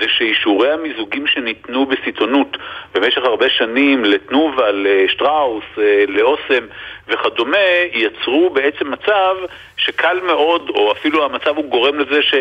[0.00, 2.56] זה שאישורי המיזוגים שניתנו בסיטונות
[2.94, 6.66] במשך הרבה שנים לתנובה, לשטראוס, אה, לאוסם
[7.08, 7.58] וכדומה,
[7.92, 9.36] יצרו בעצם מצב
[9.76, 12.34] שקל מאוד, או אפילו המצב הוא גורם לזה ש...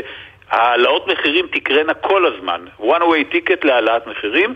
[0.52, 4.54] העלאות מחירים תקרנה כל הזמן, one way ticket להעלאת מחירים,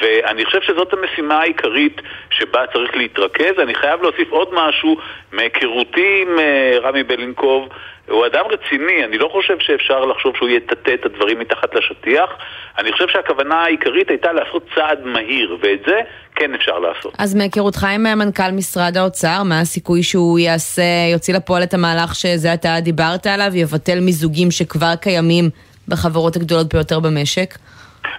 [0.00, 3.58] ואני חושב שזאת המשימה העיקרית שבה צריך להתרכז.
[3.58, 4.96] אני חייב להוסיף עוד משהו
[5.32, 7.68] מהיכרותי עם אה, רמי בלינקוב.
[8.08, 12.30] הוא אדם רציני, אני לא חושב שאפשר לחשוב שהוא יטאטא את הדברים מתחת לשטיח.
[12.78, 16.00] אני חושב שהכוונה העיקרית הייתה לעשות צעד מהיר, ואת זה
[16.36, 17.14] כן אפשר לעשות.
[17.18, 20.82] אז מהיכרותך עם מנכ"ל משרד האוצר, מה הסיכוי שהוא יעשה,
[21.12, 25.50] יוציא לפועל את המהלך שזה אתה דיברת עליו, יבטל מיזוגים שכבר קיימים
[25.88, 27.54] בחברות הגדולות ביותר במשק?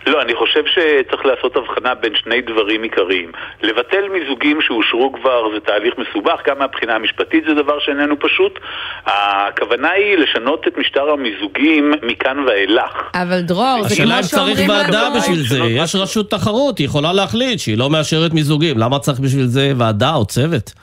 [0.08, 3.32] לא, אני חושב שצריך לעשות הבחנה בין שני דברים עיקריים.
[3.62, 8.60] לבטל מיזוגים שאושרו כבר זה תהליך מסובך, גם מהבחינה המשפטית זה דבר שאיננו פשוט.
[9.06, 13.10] הכוונה היא לשנות את משטר המיזוגים מכאן ואילך.
[13.14, 15.10] אבל דרור, זה השאלה כמו אם צריך שאומרים ועדה.
[15.18, 19.46] בשביל זה, יש רשות תחרות, היא יכולה להחליט שהיא לא מאשרת מיזוגים, למה צריך בשביל
[19.46, 20.74] זה ועדה או צוות?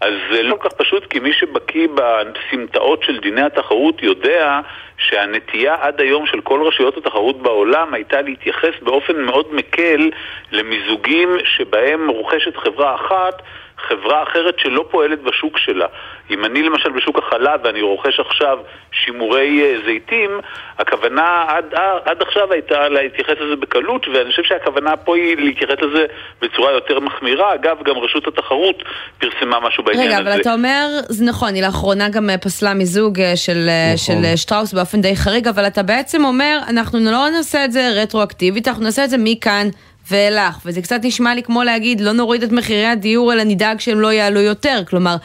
[0.00, 4.60] אז זה לא כל כך פשוט, כי מי שבקיא בסמטאות של דיני התחרות יודע
[4.98, 10.10] שהנטייה עד היום של כל רשויות התחרות בעולם הייתה להתייחס באופן מאוד מקל
[10.52, 13.42] למיזוגים שבהם רוכשת חברה אחת
[13.88, 15.86] חברה אחרת שלא פועלת בשוק שלה.
[16.30, 18.58] אם אני למשל בשוק החלב ואני רוכש עכשיו
[18.92, 20.30] שימורי אה, זיתים,
[20.78, 21.74] הכוונה עד,
[22.04, 26.06] עד עכשיו הייתה להתייחס לזה בקלות, ואני חושב שהכוונה פה היא להתייחס לזה
[26.42, 27.54] בצורה יותר מחמירה.
[27.54, 28.82] אגב, גם רשות התחרות
[29.18, 30.22] פרסמה משהו בעניין רגע, הזה.
[30.22, 34.22] רגע, אבל אתה אומר, זה נכון, היא לאחרונה גם אה, פסלה מיזוג אה, של, נכון.
[34.24, 38.68] של שטראוס באופן די חריג, אבל אתה בעצם אומר, אנחנו לא נעשה את זה רטרואקטיבית,
[38.68, 39.68] אנחנו נעשה את זה מכאן
[40.10, 44.00] ואילך, וזה קצת נשמע לי כמו להגיד, לא נוריד את מחירי הדיור, אלא נדאג שהם
[44.00, 44.82] לא יעלו יותר.
[44.86, 45.16] כלומר,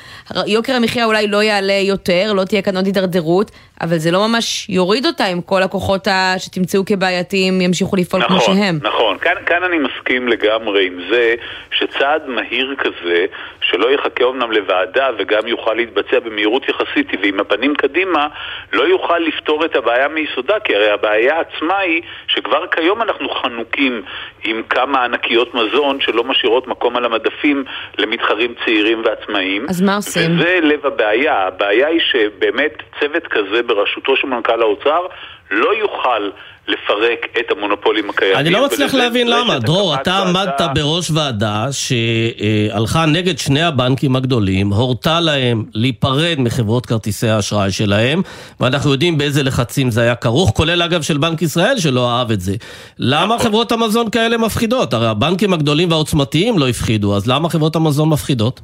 [0.47, 3.51] יוקר המחיה אולי לא יעלה יותר, לא תהיה כאן עוד הידרדרות,
[3.81, 6.07] אבל זה לא ממש יוריד אותה אם כל הכוחות
[6.37, 8.79] שתמצאו כבעייתיים ימשיכו לפעול נכון, כמו שהם.
[8.81, 11.35] נכון, כאן, כאן אני מסכים לגמרי עם זה
[11.71, 13.25] שצעד מהיר כזה,
[13.61, 18.27] שלא יחכה אומנם לוועדה וגם יוכל להתבצע במהירות יחסית ועם הפנים קדימה,
[18.73, 24.01] לא יוכל לפתור את הבעיה מיסודה, כי הרי הבעיה עצמה היא שכבר כיום אנחנו חנוקים
[24.43, 27.63] עם כמה ענקיות מזון שלא משאירות מקום על המדפים
[27.97, 29.65] למתחרים צעירים ועצמאיים.
[29.69, 30.35] אז מה עושים?
[30.35, 31.47] וזה לב הבעיה.
[31.47, 35.01] הבעיה היא שבאמת צוות כזה בראשותו של מנכ"ל האוצר
[35.51, 36.29] לא יוכל
[36.67, 38.37] לפרק את המונופולים הקיימים.
[38.37, 39.59] אני לא מצליח להבין למה.
[39.59, 47.27] דרור, אתה עמדת בראש ועדה שהלכה נגד שני הבנקים הגדולים, הורתה להם להיפרד מחברות כרטיסי
[47.27, 48.21] האשראי שלהם,
[48.59, 52.41] ואנחנו יודעים באיזה לחצים זה היה כרוך, כולל אגב של בנק ישראל שלא אהב את
[52.41, 52.55] זה.
[52.99, 53.47] למה נכון.
[53.47, 54.93] חברות המזון כאלה מפחידות?
[54.93, 58.61] הרי הבנקים הגדולים והעוצמתיים לא הפחידו, אז למה חברות המזון מפחידות?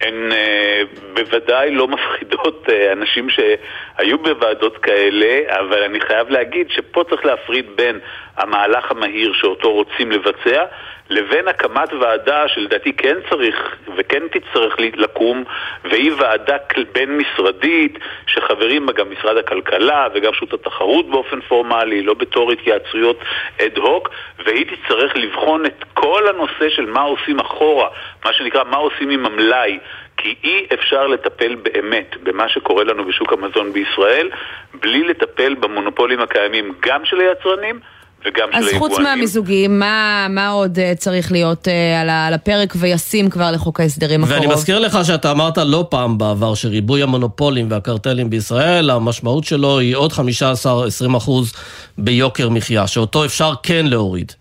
[0.00, 0.82] הן אה,
[1.14, 7.66] בוודאי לא מפחידות אה, אנשים שהיו בוועדות כאלה, אבל אני חייב להגיד שפה צריך להפריד
[7.76, 7.98] בין
[8.36, 10.64] המהלך המהיר שאותו רוצים לבצע
[11.10, 15.44] לבין הקמת ועדה שלדעתי כן צריך וכן תצטרך לקום
[15.84, 16.56] והיא ועדה
[16.92, 23.18] בין-משרדית שחברים בה גם משרד הכלכלה וגם רשות התחרות באופן פורמלי, לא בתור התייעצויות
[23.62, 24.08] אד הוק
[24.44, 27.88] והיא תצטרך לבחון את כל הנושא של מה עושים אחורה,
[28.24, 29.78] מה שנקרא מה עושים עם המלאי
[30.16, 34.30] כי אי אפשר לטפל באמת במה שקורה לנו בשוק המזון בישראל
[34.74, 37.80] בלי לטפל במונופולים הקיימים גם של היצרנים
[38.24, 38.78] וגם של אז היבואנים.
[38.78, 43.80] חוץ מהמיזוגים, מה, מה עוד uh, צריך להיות uh, על, על הפרק וישים כבר לחוק
[43.80, 44.40] ההסדרים הקרוב?
[44.40, 49.96] ואני מזכיר לך שאתה אמרת לא פעם בעבר שריבוי המונופולים והקרטלים בישראל, המשמעות שלו היא
[49.96, 51.52] עוד 15-20 אחוז
[51.98, 54.32] ביוקר מחיה, שאותו אפשר כן להוריד.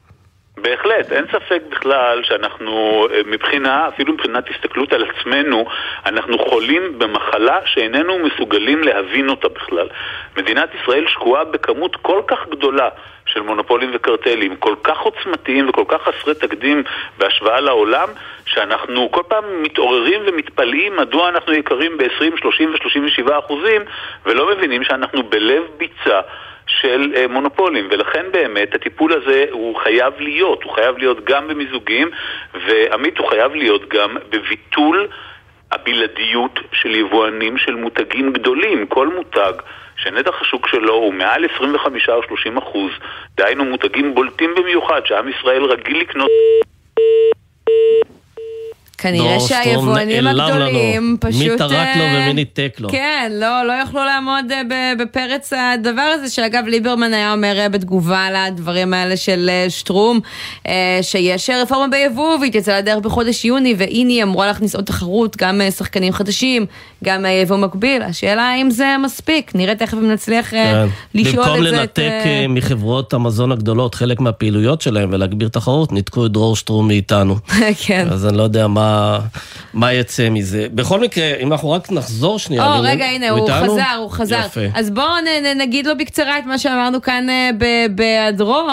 [0.58, 5.66] בהחלט, אין ספק בכלל שאנחנו מבחינה, אפילו מבחינת הסתכלות על עצמנו,
[6.06, 9.88] אנחנו חולים במחלה שאיננו מסוגלים להבין אותה בכלל.
[10.38, 12.90] מדינת ישראל שקועה בכמות כל כך גדולה
[13.36, 16.84] של מונופולים וקרטלים, כל כך עוצמתיים וכל כך חסרי תקדים
[17.18, 18.08] בהשוואה לעולם,
[18.46, 23.82] שאנחנו כל פעם מתעוררים ומתפלאים מדוע אנחנו יקרים ב-20, 30 ו-37 אחוזים,
[24.26, 26.22] ולא מבינים שאנחנו בלב ביצה.
[26.68, 32.10] של אה, מונופולים, ולכן באמת הטיפול הזה הוא חייב להיות, הוא חייב להיות גם במיזוגים,
[32.54, 35.08] ועמית הוא חייב להיות גם בביטול
[35.72, 38.86] הבלעדיות של יבואנים של מותגים גדולים.
[38.86, 39.54] כל מותג
[39.98, 42.92] שנתח השוק שלו הוא מעל 25 או 30 אחוז,
[43.38, 46.30] דהיינו מותגים בולטים במיוחד, שעם ישראל רגיל לקנות...
[49.06, 51.42] כנראה שהיבואנים הגדולים פשוט...
[51.42, 52.90] מי טרק לו ומי ניתק לו.
[52.90, 54.46] כן, לא, לא יכלו לעמוד
[55.00, 60.20] בפרץ הדבר הזה, שאגב ליברמן היה אומר בתגובה לדברים האלה של שטרום,
[61.02, 66.14] שיש רפורמה ביבוא והתייצאה לדרך בחודש יוני, והנה היא אמורה להכניס עוד תחרות, גם שחקנים
[66.14, 66.66] חדשים,
[67.04, 68.02] גם יבוא מקביל.
[68.02, 70.88] השאלה האם זה מספיק, נראה תכף אם נצליח כן.
[71.14, 71.52] לשאול את זה.
[71.52, 72.50] במקום לנתק את...
[72.50, 77.36] מחברות המזון הגדולות חלק מהפעילויות שלהם ולהגביר תחרות, ניתקו את דרור שטרום מאיתנו.
[77.86, 78.08] כן.
[78.12, 78.95] אז אני לא יודע מה...
[79.74, 80.68] מה יצא מזה.
[80.72, 82.76] בכל מקרה, אם אנחנו רק נחזור שנייה...
[82.76, 83.50] או, רגע, הנה, הוא?
[83.50, 84.42] חזר, הוא חזר.
[84.46, 84.62] יפה.
[84.74, 85.08] אז בואו
[85.56, 87.28] נגיד לו בקצרה את מה שאמרנו כאן
[87.96, 88.68] בהיעדרו.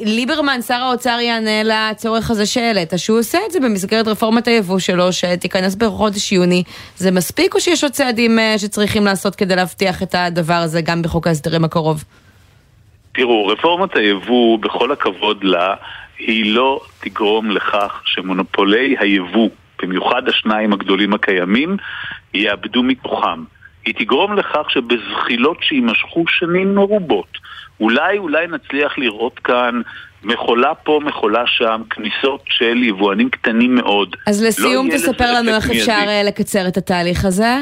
[0.00, 5.12] ליברמן, שר האוצר, יענה לצורך הזה שהעלית, שהוא עושה את זה במסגרת רפורמת היבוא שלו,
[5.12, 6.62] שתיכנס בחודש יוני.
[6.96, 11.26] זה מספיק או שיש עוד צעדים שצריכים לעשות כדי להבטיח את הדבר הזה גם בחוק
[11.26, 12.04] ההסדרים הקרוב?
[13.14, 15.74] תראו, רפורמת היבוא, בכל הכבוד לה,
[16.26, 19.48] היא לא תגרום לכך שמונופולי היבוא,
[19.82, 21.76] במיוחד השניים הגדולים הקיימים,
[22.34, 23.44] יאבדו מכוחם.
[23.86, 27.38] היא תגרום לכך שבזחילות שיימשכו שנים מרובות,
[27.80, 29.80] אולי אולי נצליח לראות כאן
[30.22, 34.16] מכולה פה, מכולה שם, כניסות של יבואנים קטנים מאוד.
[34.26, 36.28] אז לסיום לא תספר לנו איך אפשר מיידי.
[36.28, 37.56] לקצר את התהליך הזה.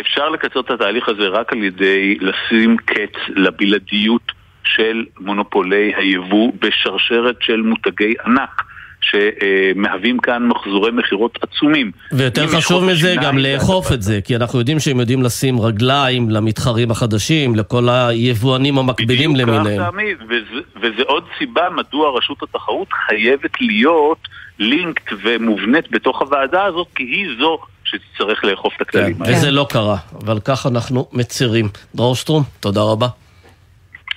[0.00, 4.32] אפשר לקצר את התהליך הזה רק על ידי לשים קץ לבלעדיות
[4.64, 8.62] של מונופולי היבוא בשרשרת של מותגי ענק.
[9.02, 11.90] שמהווים כאן מחזורי מכירות עצומים.
[12.12, 16.90] ויותר חשוב מזה גם לאכוף את זה, כי אנחנו יודעים שהם יודעים לשים רגליים למתחרים
[16.90, 19.64] החדשים, לכל היבואנים המקבילים למיניהם.
[19.64, 26.22] בדיוק כך, תמיד, וזה, וזה עוד סיבה מדוע רשות התחרות חייבת להיות לינקט ומובנית בתוך
[26.22, 29.36] הוועדה הזאת, כי היא זו שתצטרך לאכוף את הכללים כן, האלה.
[29.36, 31.68] וזה לא קרה, אבל כך אנחנו מצרים.
[31.94, 33.08] דרור שטרום, תודה רבה.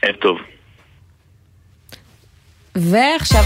[0.05, 0.37] ערב טוב.
[2.75, 3.43] ועכשיו...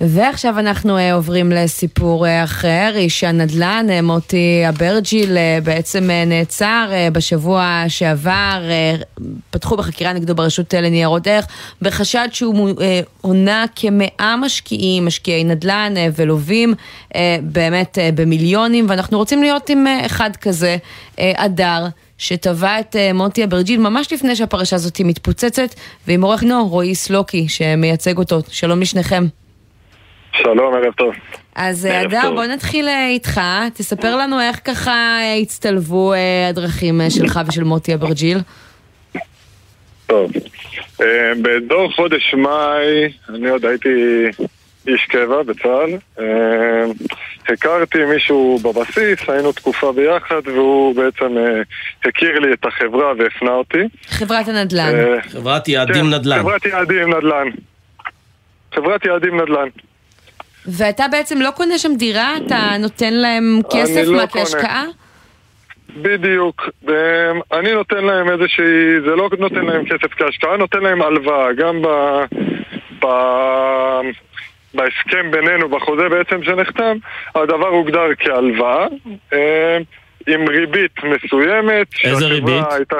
[0.00, 7.84] ועכשיו אנחנו uh, עוברים לסיפור uh, אחר, איש הנדל"ן, uh, מוטי אברג'יל, בעצם נעצר בשבוע
[7.88, 8.62] שעבר,
[9.50, 11.46] פתחו בחקירה נגדו ברשות לניירות ערך,
[11.82, 12.70] בחשד שהוא
[13.20, 16.74] הונה כמאה משקיעים, משקיעי נדל"ן ולווים,
[17.42, 20.76] באמת במיליונים, ואנחנו רוצים להיות עם אחד כזה,
[21.18, 21.86] אדר.
[22.18, 25.74] שטבע את מוטי אברג'יל ממש לפני שהפרשה הזאת מתפוצצת,
[26.06, 28.40] ועם עורך נו, רועי סלוקי, שמייצג אותו.
[28.48, 29.26] שלום לשניכם.
[30.42, 31.14] שלום, ערב טוב.
[31.54, 33.40] אז אדר, בוא נתחיל איתך,
[33.74, 36.12] תספר לנו איך ככה הצטלבו
[36.50, 38.38] הדרכים שלך ושל מוטי אברג'יל.
[40.06, 40.32] טוב,
[41.42, 44.24] באזור חודש מאי, אני עוד הייתי
[44.86, 45.98] איש קבע בצה"ל,
[47.48, 51.36] הכרתי מישהו בבסיס, היינו תקופה ביחד והוא בעצם
[52.04, 53.82] הכיר לי את החברה והפנה אותי.
[54.06, 54.92] חברת הנדל"ן.
[55.28, 56.38] חברת יעדים נדל"ן.
[56.38, 57.48] חברת יעדים נדל"ן.
[58.74, 59.68] חברת יעדים נדל"ן.
[60.66, 62.36] ואתה בעצם לא קונה שם דירה?
[62.36, 64.84] אתה נותן להם כסף לא כהשקעה?
[65.96, 66.68] בדיוק.
[67.52, 69.00] אני נותן להם איזושהי...
[69.00, 71.52] זה לא נותן להם כסף כהשקעה, נותן להם הלוואה.
[71.52, 71.88] גם ב...
[73.04, 73.06] ב...
[74.74, 76.96] בהסכם בינינו, בחוזה בעצם שנחתם,
[77.34, 78.86] הדבר הוגדר כהלוואה
[80.26, 81.86] עם ריבית מסוימת.
[82.04, 82.64] איזה ריבית?
[82.70, 82.96] הייתה...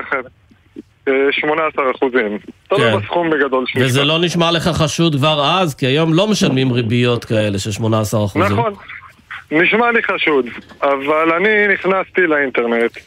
[1.31, 2.39] 18 אחוזים.
[2.69, 2.99] תלוי כן.
[2.99, 3.87] בסכום בגדול שנכתב.
[3.87, 5.75] וזה לא נשמע לך חשוד כבר אז?
[5.75, 8.59] כי היום לא משלמים ריביות כאלה של 18 אחוזים.
[8.59, 8.73] נכון,
[9.51, 10.47] נשמע לי חשוד,
[10.83, 12.99] אבל אני נכנסתי לאינטרנט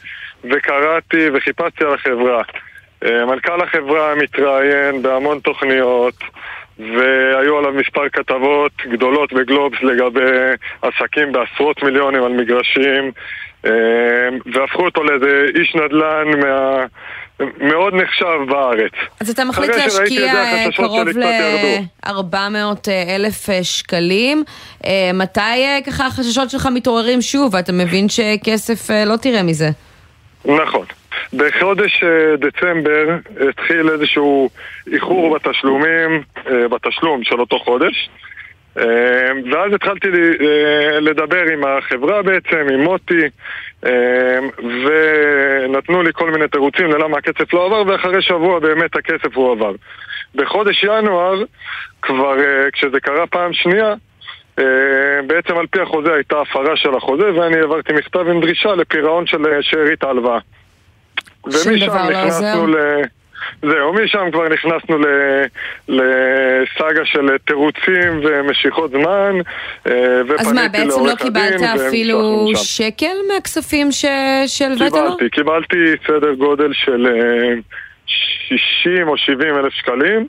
[0.44, 2.42] וקראתי וחיפשתי על החברה.
[3.04, 6.14] אה, מנכ"ל החברה מתראיין בהמון תוכניות
[6.78, 10.30] והיו עליו מספר כתבות גדולות בגלובס לגבי
[10.82, 13.12] עסקים בעשרות מיליונים על מגרשים
[13.66, 13.70] אה,
[14.54, 16.84] והפכו אותו לאיזה איש נדל"ן מה...
[17.60, 18.92] מאוד נחשב בארץ.
[19.20, 20.32] אז אתה מחליט להשקיע
[20.76, 24.44] קרוב ל-400 אלף שקלים.
[25.14, 29.68] מתי ככה החששות שלך מתעוררים שוב ואתה מבין שכסף לא תראה מזה?
[30.44, 30.86] נכון.
[31.32, 32.04] בחודש
[32.38, 33.16] דצמבר
[33.48, 34.50] התחיל איזשהו
[34.92, 36.22] איחור בתשלומים,
[36.70, 38.10] בתשלום של אותו חודש.
[39.52, 40.08] ואז התחלתי
[41.00, 43.22] לדבר עם החברה בעצם, עם מוטי,
[44.62, 49.72] ונתנו לי כל מיני תירוצים ללמה הכסף לא עבר, ואחרי שבוע באמת הכסף הוא עבר.
[50.34, 51.42] בחודש ינואר,
[52.02, 52.36] כבר
[52.72, 53.94] כשזה קרה פעם שנייה,
[55.26, 59.38] בעצם על פי החוזה הייתה הפרה של החוזה, ואני העברתי מכתב עם דרישה לפירעון של
[59.60, 60.38] שארית ההלוואה.
[61.50, 62.64] שום דבר לא עוזר?
[62.66, 62.76] ל...
[63.62, 64.96] זהו, משם כבר נכנסנו
[65.88, 69.32] לסאגה של תירוצים ומשיכות זמן,
[70.38, 73.88] אז מה, בעצם לא קיבלת אפילו שקל מהכספים
[74.46, 75.16] שהלווית לו?
[75.16, 75.76] קיבלתי, קיבלתי
[76.06, 77.06] סדר גודל של
[78.06, 80.26] 60 או 70 אלף שקלים.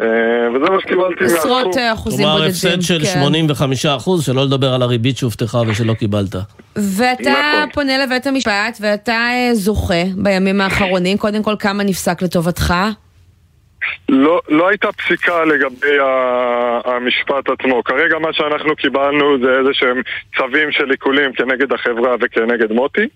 [0.00, 1.38] וזה מה שקיבלתי מהסכום.
[1.38, 2.52] עשרות אחוזים בודדים.
[2.60, 6.34] כלומר, הפסד של 85 אחוז, שלא לדבר על הריבית שהובטחה ושלא קיבלת.
[6.76, 11.18] ואתה פונה לבית המשפט, ואתה זוכה בימים האחרונים.
[11.18, 12.74] קודם כל, כמה נפסק לטובתך?
[14.08, 15.96] לא, לא הייתה פסיקה לגבי
[16.84, 17.84] המשפט עצמו.
[17.84, 20.02] כרגע מה שאנחנו קיבלנו זה איזה שהם
[20.36, 23.08] צווים של עיקולים כנגד החברה וכנגד מוטי.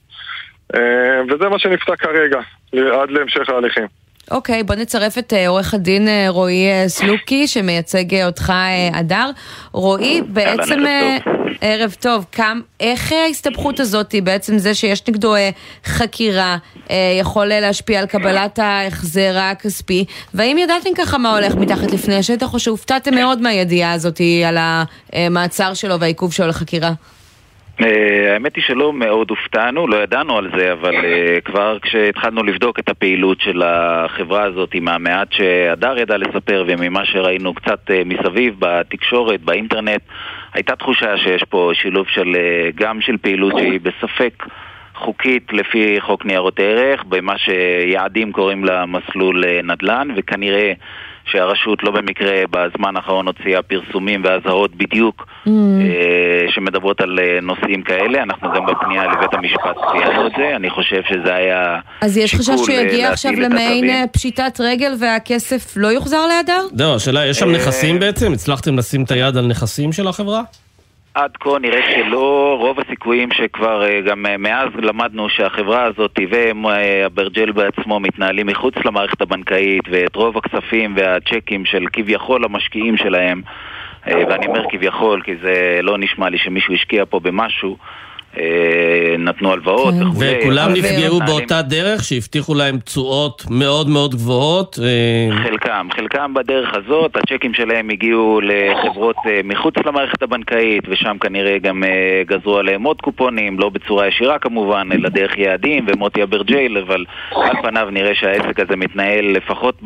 [1.28, 2.38] וזה מה שנפסק כרגע,
[2.72, 3.86] עד להמשך ההליכים.
[4.30, 8.52] אוקיי, בוא נצרף את עורך הדין רועי סלוקי, שמייצג אותך,
[8.92, 9.30] אדר.
[9.72, 10.84] רועי, בעצם...
[11.60, 12.26] ערב טוב.
[12.32, 15.34] כם, איך ההסתבכות הזאת, בעצם זה שיש נגדו
[15.84, 16.56] חקירה,
[17.20, 20.04] יכול להשפיע על קבלת ההחזר הכספי?
[20.34, 24.58] והאם ידעתם ככה מה הולך מתחת לפני השטח, או שהופתעתם מאוד מהידיעה הזאת על
[25.12, 26.92] המעצר שלו והעיכוב שלו לחקירה?
[27.80, 30.94] האמת היא שלא מאוד הופתענו, לא ידענו על זה, אבל
[31.44, 37.90] כבר כשהתחלנו לבדוק את הפעילות של החברה הזאת, מהמעט שהדר ידע לספר וממה שראינו קצת
[38.04, 40.02] מסביב בתקשורת, באינטרנט,
[40.54, 42.36] הייתה תחושה שיש פה שילוב של,
[42.74, 44.44] גם של פעילות שהיא בספק
[44.94, 50.72] חוקית לפי חוק ניירות ערך, במה שיעדים קוראים לה מסלול נדל"ן, וכנראה
[51.30, 55.48] שהרשות לא במקרה בזמן האחרון הוציאה פרסומים ואזהרות בדיוק mm.
[55.48, 58.22] uh, שמדברות על uh, נושאים כאלה.
[58.22, 62.46] אנחנו גם בפנייה לבית המשפט ציינו את זה, אני חושב שזה היה אז יש חשש
[62.46, 66.66] שהוא יגיע עכשיו למעין פשיטת רגל והכסף לא יוחזר לידר?
[66.74, 68.32] זהו, השאלה, יש שם נכסים בעצם?
[68.32, 70.42] הצלחתם לשים את היד על נכסים של החברה?
[71.18, 77.52] עד כה נראה שלא, רוב הסיכויים שכבר אה, גם אה, מאז למדנו שהחברה הזאת ואברג'ל
[77.52, 83.42] בעצמו מתנהלים מחוץ למערכת הבנקאית ואת רוב הכספים והצ'קים של כביכול המשקיעים שלהם
[84.06, 88.07] ואני אומר כביכול כי זה לא נשמע לי שמישהו השקיע פה במשהו אה,
[89.18, 90.07] נתנו הלוואות כן.
[90.07, 90.39] וכולי.
[90.41, 94.78] וכולם נפגעו באותה דרך שהבטיחו להם תשואות מאוד מאוד גבוהות?
[94.82, 101.59] אה, חלקם, חלקם בדרך הזאת, הצ'קים שלהם הגיעו לחברות אה, מחוץ למערכת הבנקאית ושם כנראה
[101.59, 101.82] גם
[102.26, 107.57] גזרו עליהם עוד קופונים, לא בצורה ישירה כמובן, אלא דרך יעדים ומוטי אברג'ייל, אבל על
[107.62, 109.82] פניו נראה שהעסק הזה מתנהל לפחות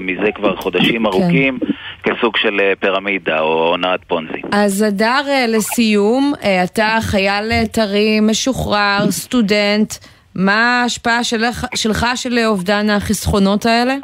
[0.00, 1.06] מזה כבר חודשים כן.
[1.06, 1.58] ארוכים.
[2.04, 4.42] כסוג של פירמידה או הונאת פונזי.
[4.52, 6.32] אז אדר, לסיום,
[6.64, 9.94] אתה חייל טרי, משוחרר, סטודנט,
[10.34, 13.94] מה ההשפעה שלך, שלך של אובדן החסכונות האלה?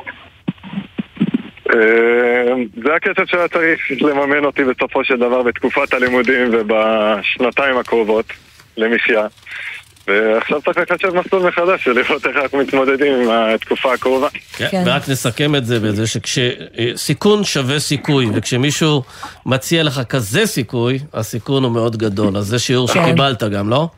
[1.74, 8.26] אה, זה הכסף שהיה צריך לממן אותי בסופו של דבר בתקופת הלימודים ובשנתיים הקרובות
[8.76, 9.26] למחיה.
[10.11, 14.29] ועכשיו צריך לחשב מסלול מחדש ולראות איך אנחנו מתמודדים עם התקופה הקרובה.
[14.57, 14.83] כן, כן.
[14.87, 19.03] ורק נסכם את זה בזה שכשסיכון שווה סיכוי, וכשמישהו
[19.47, 22.37] מציע לך כזה סיכוי, הסיכון הוא מאוד גדול.
[22.37, 23.01] אז זה שיעור כן.
[23.05, 23.89] שקיבלת גם, לא?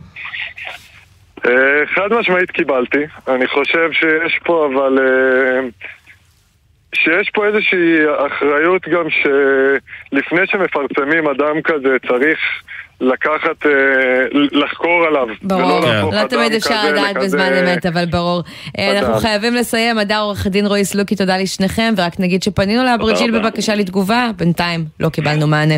[1.47, 1.51] אה,
[1.95, 3.05] חד משמעית קיבלתי.
[3.29, 4.99] אני חושב שיש פה אבל...
[4.99, 5.69] אה,
[6.95, 7.97] שיש פה איזושהי
[8.27, 12.39] אחריות גם שלפני שמפרסמים אדם כזה צריך
[13.03, 13.71] לקחת, אה,
[14.53, 15.27] לחקור עליו.
[15.43, 15.81] ברור,
[16.13, 18.43] לא תמיד אפשר לדעת בזמן אמת, אבל ברור.
[18.79, 19.99] אה, אנחנו חייבים לסיים.
[19.99, 25.09] הדר עורך הדין רועי סלוקי, תודה לשניכם, ורק נגיד שפנינו לאברג'יל בבקשה לתגובה, בינתיים לא
[25.09, 25.75] קיבלנו מענה.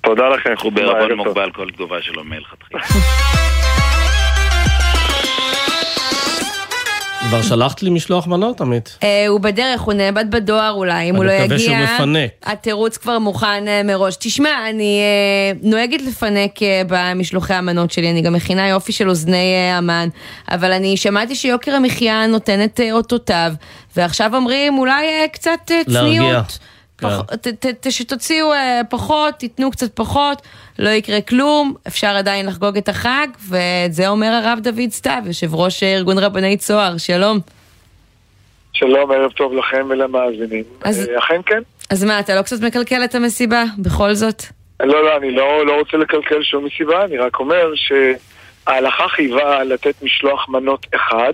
[0.00, 0.50] תודה לכם.
[0.50, 2.80] אנחנו בערבון מוגבל כל תגובה שלו מלכתחילה.
[7.28, 8.98] כבר שלחת לי משלוח מנות, עמית?
[9.02, 11.44] אה, הוא בדרך, הוא נאבד בדואר אולי, אם הוא לא יגיע...
[11.44, 12.30] אני מקווה שהוא מפנק.
[12.44, 14.16] התירוץ כבר מוכן אה, מראש.
[14.16, 16.58] תשמע, אני אה, נוהגת לפנק
[16.88, 20.08] במשלוחי המנות שלי, אני גם מכינה יופי של אוזני המן,
[20.50, 23.52] אבל אני שמעתי שיוקר המחיה נותנת אותותיו,
[23.96, 25.88] ועכשיו אומרים אולי קצת צניעות.
[25.88, 26.42] להרגיע.
[26.98, 27.90] כן.
[27.90, 30.42] שתוציאו אה, פחות, תיתנו קצת פחות,
[30.78, 35.54] לא יקרה כלום, אפשר עדיין לחגוג את החג, ואת זה אומר הרב דוד סתיו, יושב
[35.54, 37.38] ראש ארגון רבני צוהר, שלום.
[38.72, 40.64] שלום, ערב טוב לכם ולמאזינים.
[40.84, 41.60] אז, אה, אכן כן.
[41.90, 44.42] אז מה, אתה לא קצת מקלקל את המסיבה, בכל זאת?
[44.80, 50.02] לא, לא, אני לא, לא רוצה לקלקל שום מסיבה, אני רק אומר שההלכה חייבה לתת
[50.02, 51.32] משלוח מנות אחד,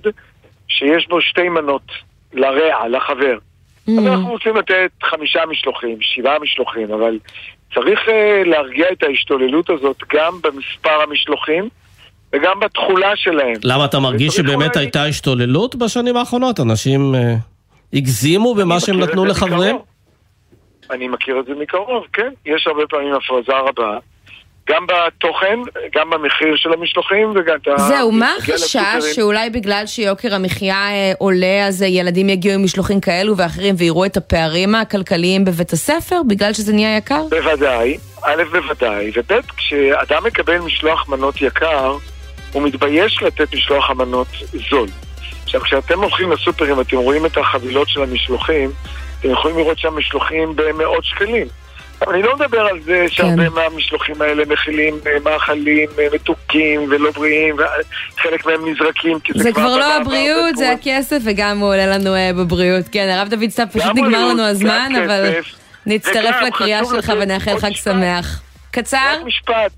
[0.68, 1.86] שיש בו שתי מנות,
[2.32, 3.38] לרע, לחבר.
[3.88, 3.92] Mm.
[3.92, 7.18] אז אנחנו רוצים לתת חמישה משלוחים, שבעה משלוחים, אבל
[7.74, 11.68] צריך uh, להרגיע את ההשתוללות הזאת גם במספר המשלוחים
[12.32, 13.56] וגם בתכולה שלהם.
[13.64, 16.60] למה אתה מרגיש שבאמת הייתה השתוללות בשנים האחרונות?
[16.60, 17.18] אנשים uh,
[17.92, 19.76] הגזימו במה שהם נתנו לחבריהם?
[20.90, 22.32] אני מכיר את זה מקרוב, כן.
[22.46, 23.98] יש הרבה פעמים הפרזה רבה.
[24.68, 25.58] גם בתוכן,
[25.94, 27.78] גם במחיר של המשלוחים וגם את ה...
[27.78, 33.36] זהו, מה החשש שאולי בגלל שיוקר המחיה אה, עולה אז ילדים יגיעו עם משלוחים כאלו
[33.36, 37.22] ואחרים ויראו את הפערים הכלכליים בבית הספר בגלל שזה נהיה יקר?
[37.30, 41.96] בוודאי, א' בוודאי, וב' כשאדם מקבל משלוח מנות יקר
[42.52, 44.28] הוא מתבייש לתת משלוח המנות
[44.70, 44.88] זול.
[45.44, 48.70] עכשיו כשאתם הולכים לסופרים אתם רואים את החבילות של המשלוחים
[49.20, 51.46] אתם יכולים לראות שם משלוחים במאות שקלים
[52.10, 53.54] אני לא מדבר על זה שהרבה כן.
[53.54, 59.52] מהמשלוחים האלה מכילים אה, מאכלים אה, מתוקים ולא בריאים, וחלק מהם נזרקים, כי זה, זה
[59.52, 62.84] כבר לא הבריאות, זה הכסף, וגם הוא עולה לנו uh, בבריאות.
[62.92, 65.32] כן, הרב דוד סתיו, פשוט נגמר לנו הזמן, אבל
[65.86, 68.42] נצטרף לקריאה שלך ונאחל חג שמח.
[68.70, 69.22] קצר?
[69.24, 69.72] משפט.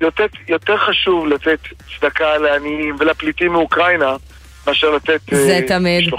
[0.00, 1.58] יותר, יותר חשוב לתת
[1.96, 4.16] צדקה לעניים ולפליטים מאוקראינה
[4.66, 6.10] מאשר לתת זה uh, תמיד.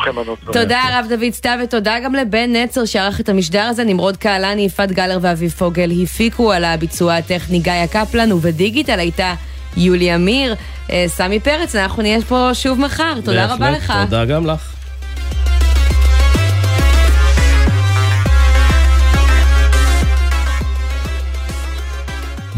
[0.51, 4.91] תודה רב דוד סתיו ותודה גם לבן נצר שערך את המשדר הזה, נמרוד קהלני, יפעת
[4.91, 9.33] גלר ואביב פוגל הפיקו על הביצוע הטכני גיא קפלן ובדיגיטל הייתה
[9.77, 10.55] יולי אמיר,
[10.91, 13.93] אה, סמי פרץ, אנחנו נהיה פה שוב מחר, תודה רבה לך.
[14.05, 14.76] תודה גם לך.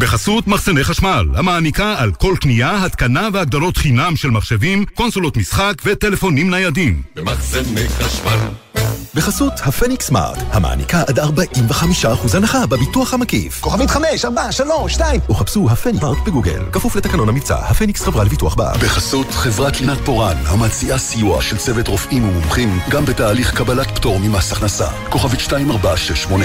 [0.00, 6.50] בחסות מחסני חשמל, המעניקה על כל קנייה, התקנה והגדלות חינם של מחשבים, קונסולות משחק וטלפונים
[6.50, 7.02] ניידים.
[7.16, 8.38] במחסני חשמל.
[9.14, 11.24] בחסות הפניקס סמארט, המעניקה עד 45%
[12.34, 13.60] הנחה בביטוח המקיף.
[13.60, 15.20] כוכבית 5, 4, 3, 2.
[15.30, 16.62] וחפשו הפניקס סמארט בגוגל.
[16.72, 18.80] כפוף לתקנון המבצע, הפניקס חברה לביטוח בע"מ.
[18.80, 24.52] בחסות חברת לינת פורן, המציעה סיוע של צוות רופאים ומומחים, גם בתהליך קבלת פטור ממס
[24.52, 24.88] הכנסה.
[25.08, 26.44] כוכבית 2468.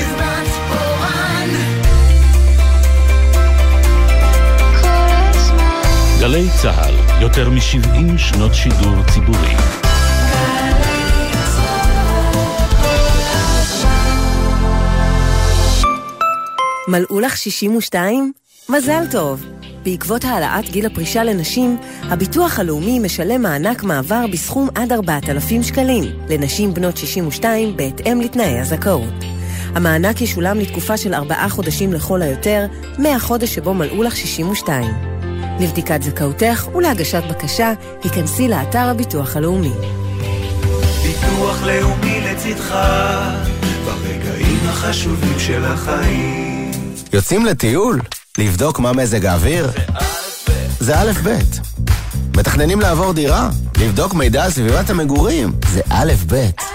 [6.27, 9.53] גלי צה"ל, יותר מ-70 שנות שידור ציבורי.
[16.87, 18.31] מלאו לך 62?
[18.69, 19.45] מזל טוב!
[19.83, 26.73] בעקבות העלאת גיל הפרישה לנשים, הביטוח הלאומי משלם מענק מעבר בסכום עד 4,000 שקלים לנשים
[26.73, 29.13] בנות 62 בהתאם לתנאי הזכאות.
[29.75, 32.65] המענק ישולם לתקופה של ארבעה חודשים לכל היותר,
[32.99, 35.14] מהחודש שבו מלאו לך 62.
[35.59, 39.71] לבדיקת זכאותך ולהגשת בקשה, היכנסי לאתר הביטוח הלאומי.
[41.03, 42.75] ביטוח לאומי לצדך,
[43.85, 46.71] ברגעים החשובים של החיים.
[47.13, 48.01] יוצאים לטיול?
[48.37, 49.71] לבדוק מה מזג האוויר?
[50.79, 51.39] זה א' ב'.
[52.37, 53.49] מתכננים לעבור דירה?
[53.77, 55.51] לבדוק מידע על סביבת המגורים?
[55.73, 56.74] זה א' ב'.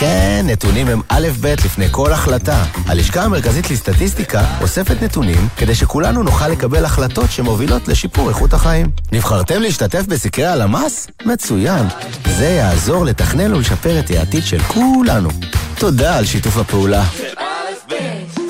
[0.00, 2.64] כן, נתונים הם א' ב' לפני כל החלטה.
[2.86, 8.86] הלשכה המרכזית לסטטיסטיקה אוספת נתונים כדי שכולנו נוכל לקבל החלטות שמובילות לשיפור איכות החיים.
[9.12, 11.06] נבחרתם להשתתף בסקרי הלמ"ס?
[11.24, 11.86] מצוין.
[12.38, 15.28] זה יעזור לתכנן ולשפר את העתיד של כולנו.
[15.78, 17.04] תודה על שיתוף הפעולה.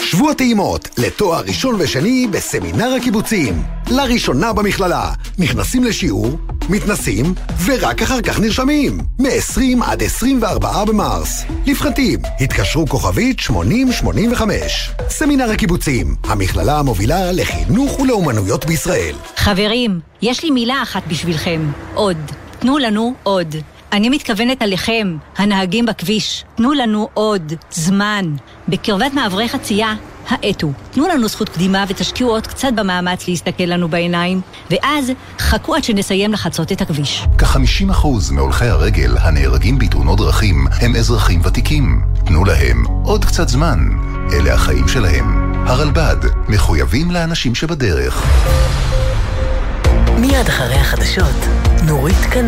[0.06, 3.62] שבוע טעימות לתואר ראשון ושני בסמינר הקיבוצים.
[3.90, 5.12] לראשונה במכללה.
[5.38, 6.38] נכנסים לשיעור,
[6.68, 7.34] מתנסים,
[7.64, 8.98] ורק אחר כך נרשמים.
[9.18, 11.44] מ-20 עד 24 במרס.
[11.66, 14.90] לפחתים, התקשרו כוכבית 8085.
[15.08, 19.14] סמינר הקיבוצים, המכללה המובילה לחינוך ולאומנויות בישראל.
[19.36, 21.70] חברים, יש לי מילה אחת בשבילכם.
[21.94, 22.16] עוד.
[22.58, 23.56] תנו לנו עוד.
[23.92, 26.44] אני מתכוונת עליכם, הנהגים בכביש.
[26.54, 28.34] תנו לנו עוד זמן.
[28.68, 29.94] בקרבת מעברי חצייה,
[30.28, 30.72] האטו.
[30.90, 36.32] תנו לנו זכות קדימה ותשקיעו עוד קצת במאמץ להסתכל לנו בעיניים, ואז חכו עד שנסיים
[36.32, 37.26] לחצות את הכביש.
[37.38, 42.00] כ-50% מהולכי הרגל הנהרגים בתאונות דרכים הם אזרחים ותיקים.
[42.26, 43.78] תנו להם עוד קצת זמן.
[44.32, 45.54] אלה החיים שלהם.
[45.66, 46.16] הרלב"ד,
[46.48, 48.26] מחויבים לאנשים שבדרך.
[50.18, 51.46] מיד אחרי החדשות,
[51.86, 52.44] נורית כאן.